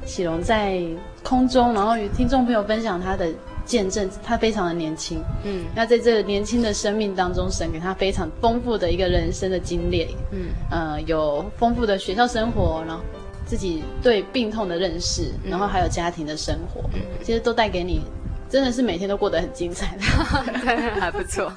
[0.05, 0.79] 喜龙在
[1.23, 3.33] 空中，然后与听众朋友分享他的
[3.65, 4.07] 见证。
[4.23, 13.03] 他非常的年轻，嗯，那在这年轻的生命当中，神给他非常丰富的一个人生的经历，嗯，呃，有丰富的学校生活，然后
[13.47, 18.03] 自己对病痛的认识，然后还有家庭的生活，嗯，其实都带给你，
[18.51, 20.03] 真的是每天都过得很精彩的，
[21.01, 21.51] 还不错。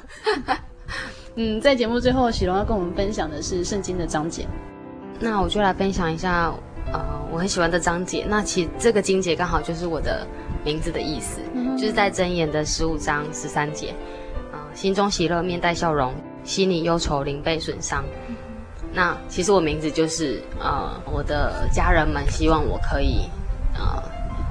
[1.35, 4.47] 嗯，在节目最后，喜龙要跟我们分享的是圣经的章节。
[5.19, 6.53] 那我就来分享一下，
[6.91, 6.99] 呃，
[7.31, 8.25] 我很喜欢的章节。
[8.27, 10.25] 那其实这个经节刚好就是我的
[10.63, 13.89] 名字的意思，嗯、就是在箴言的十五章十三节，
[14.51, 16.11] 啊、呃，心中喜乐，面带笑容；
[16.43, 18.03] 心里忧愁，灵被损伤。
[18.27, 18.35] 嗯、
[18.93, 23.21] 那其实我名字就是，呃，我的家人们希望我可以，
[23.73, 24.03] 呃，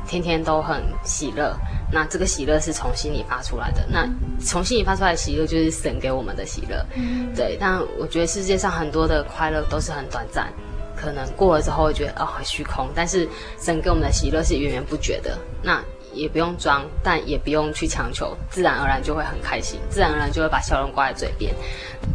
[0.06, 1.56] 天天都很喜乐。
[1.92, 3.86] 那这个喜乐是从心里发出来的。
[3.88, 4.08] 那
[4.40, 6.84] 从心里发出来的喜乐，就是神给我们的喜乐。
[6.94, 7.56] 嗯，对。
[7.60, 10.52] 但我觉得世界上很多的快乐都是很短暂，
[10.96, 12.88] 可能过了之后会觉得哦，很虚空。
[12.94, 13.28] 但是
[13.60, 15.38] 神给我们的喜乐是源源不绝的。
[15.62, 15.80] 那
[16.12, 21.54] 也不用装，但也不用去强求，自然而然就会很开心，自然而然就会把笑容挂在嘴边。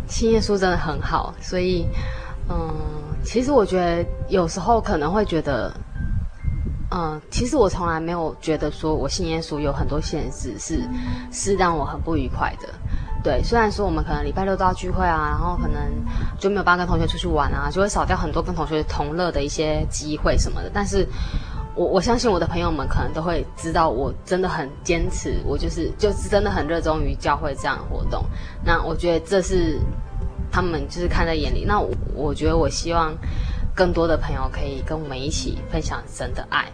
[0.08, 1.86] 新耶稣真的很好，所以
[2.50, 2.76] 嗯，
[3.24, 5.74] 其实我觉得有时候可能会觉得。
[6.94, 10.82] 嗯，其实我从来没有觉得说我信耶稣有很多限制是
[11.32, 12.68] 是让我很不愉快的。
[13.24, 15.80] 对，虽然说我们可能礼拜六都要聚会啊，然后可能
[16.38, 20.70] 就没有办法跟同学出去玩啊，就会少掉很多跟同学同乐的一些机会什么的。
[20.74, 21.08] 但是
[21.76, 28.26] 我我相信我的朋友们可能都会知道，我真的很坚持，我就是就是真的很热衷于教会这样的活动。
[28.66, 29.80] 那我觉得这是
[30.52, 31.64] 他们就是看在眼里。
[31.66, 31.80] 那
[32.14, 33.16] 我，觉得我希望。
[33.82, 36.72] 更多的朋友可以跟我们一起分享神的爱，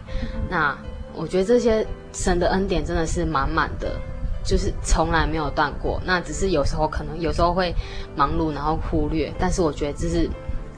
[0.50, 0.76] 那
[1.14, 3.98] 我觉得这些神的恩典真的是满满的，
[4.44, 5.98] 就是从来没有断过。
[6.04, 7.74] 那只是有时候可能有时候会
[8.14, 9.32] 忙碌，然后忽略。
[9.38, 10.28] 但是我觉得这是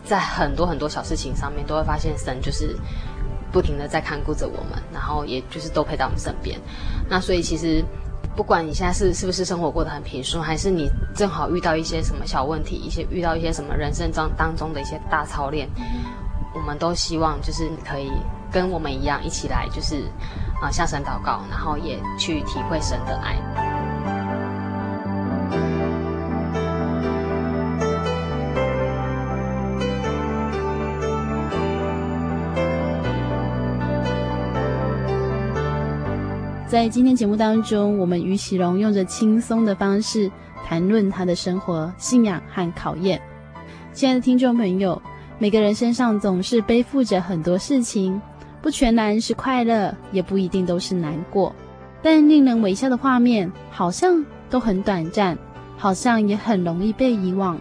[0.05, 2.77] 在很多很多小事情上面都会发现神就是
[3.51, 6.57] 不停的在看顾着我们，然后也就是都陪在我们身边。
[7.09, 7.85] 那所以其实。
[8.37, 15.69] 不管你现在是是不是生活过得很平顺，还是你正好遇到一些什么小问题，一些遇到一些什么人生当当中的一些大操练，
[16.55, 18.11] 我们都希望就是你可以
[18.51, 20.03] 跟我们一样一起来，就是
[20.61, 23.37] 啊、呃、向神祷告，然后也去体会神的爱。
[36.67, 40.31] 在今天节目当中，我们于喜龙用着轻松的方式
[40.65, 43.21] 谈论他的生活、信仰和考验。
[43.93, 45.03] 亲爱的听众朋友，
[45.41, 48.21] 每个人身上总是背负着很多事情，
[48.61, 51.57] 不全然是快乐，也不一定都是难过。
[52.03, 55.39] 但令人微笑的画面好像都很短暂，
[55.79, 57.59] 好像也很容易被遗忘。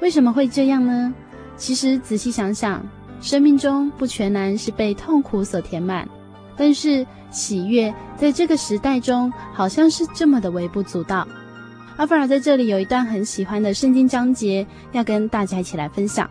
[0.00, 1.12] 为什么会这样呢？
[1.56, 2.86] 其实仔细想想，
[3.20, 6.08] 生命中不全然是被痛苦所填满，
[6.56, 11.26] 但是喜悦在这个时代中好像是这么的微不足道。
[11.96, 16.30] 阿弗尔在这里有一段很喜欢的圣经章节，要跟大家一起来分享。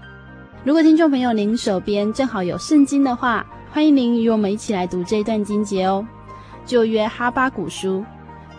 [0.64, 6.06] 如果听众朋友您手边正好有圣经的话，欢迎您与我们一起来读这一段经节哦。
[6.66, 8.04] 旧约哈巴谷书，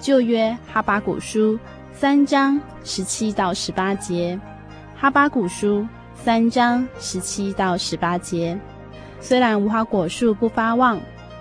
[0.01, 1.59] 旧约哈巴谷书
[1.93, 4.41] 三章十七到十八节，
[4.97, 8.59] 哈巴谷书三章十七到十八节。
[9.21, 10.99] 虽然无花果树不发旺，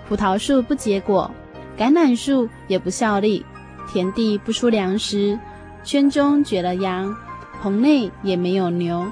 [0.08, 1.30] 葡萄树不结果，
[1.78, 3.46] 橄榄树也不效力，
[3.90, 5.38] 田地不出粮食。
[5.84, 7.16] 圈中绝了羊，
[7.62, 9.06] 棚内也没有牛。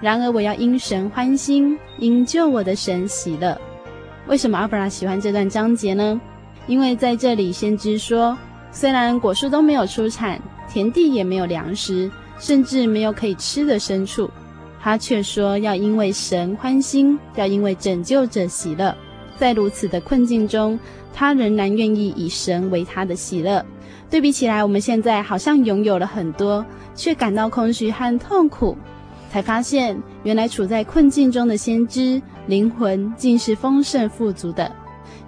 [0.00, 3.60] 然而我要因神欢心，因救我的神喜乐。
[4.26, 6.20] 为什么阿布拉喜欢这段章节呢？
[6.66, 8.36] 因为在这里先知说，
[8.70, 10.40] 虽然果树都没有出产，
[10.70, 14.30] 田地也没有粮食，甚至没有可以吃的牲畜，
[14.80, 18.94] 他却说要因为神欢心，要因为拯救者喜乐。
[19.36, 20.78] 在如此的困境中，
[21.12, 23.64] 他仍然愿意以神为他的喜乐。
[24.08, 28.76] 对比起来，我们现在好像拥有了很多，却感到空虚和痛苦，
[29.30, 34.70] 才发现原来处在困境中的先知灵魂竟是丰盛富足的，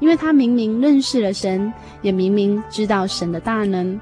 [0.01, 1.73] 因为他明明认识了神，
[2.03, 3.99] 也明明知道神的大能。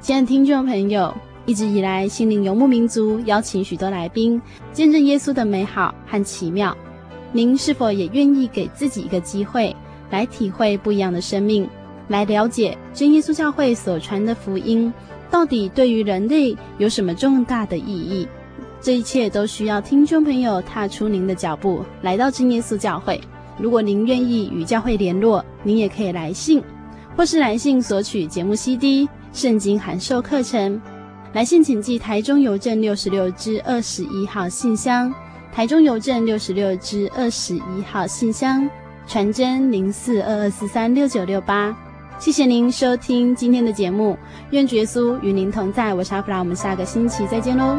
[0.00, 1.14] 亲爱的听众朋友，
[1.46, 4.42] 一直以来心灵游牧民族邀请许多来宾
[4.72, 6.76] 见证耶稣的美好和奇妙，
[7.32, 9.74] 您是否也愿意给自己一个机会
[10.10, 11.68] 来体会不一样的生命？
[12.08, 14.92] 来了解真耶稣教会所传的福音，
[15.30, 18.28] 到底对于人类有什么重大的意义？
[18.84, 23.18] 这一切都需要听众朋友踏出您的脚步，来到真耶稣教会。
[23.56, 26.62] 如果您愿意与教会联络，您也可以来信，
[27.16, 30.78] 或是来信索取节目 CD、圣经函授课程。
[31.32, 35.10] 来信请寄台中邮政六十六支二十一号信箱，
[35.50, 38.68] 台中邮政六十六支二十一号信箱，
[39.06, 41.74] 传真零四二二四三六九六八。
[42.18, 44.14] 谢谢您收听今天的节目，
[44.50, 45.94] 愿主耶稣与您同在。
[45.94, 47.78] 我是阿弗拉，我们下个星期再见喽。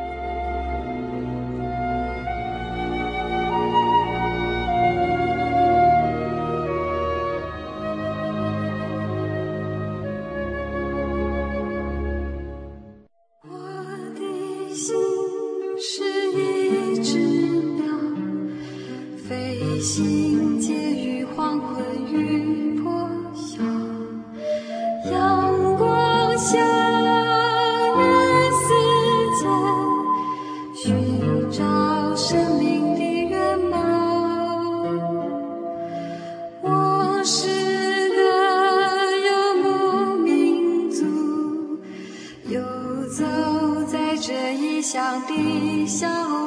[37.21, 37.45] 我是
[38.09, 38.17] 个
[39.27, 39.29] 游
[39.61, 41.05] 牧民族，
[42.47, 42.59] 游
[43.09, 43.23] 走
[43.85, 46.40] 在这异乡的小屋。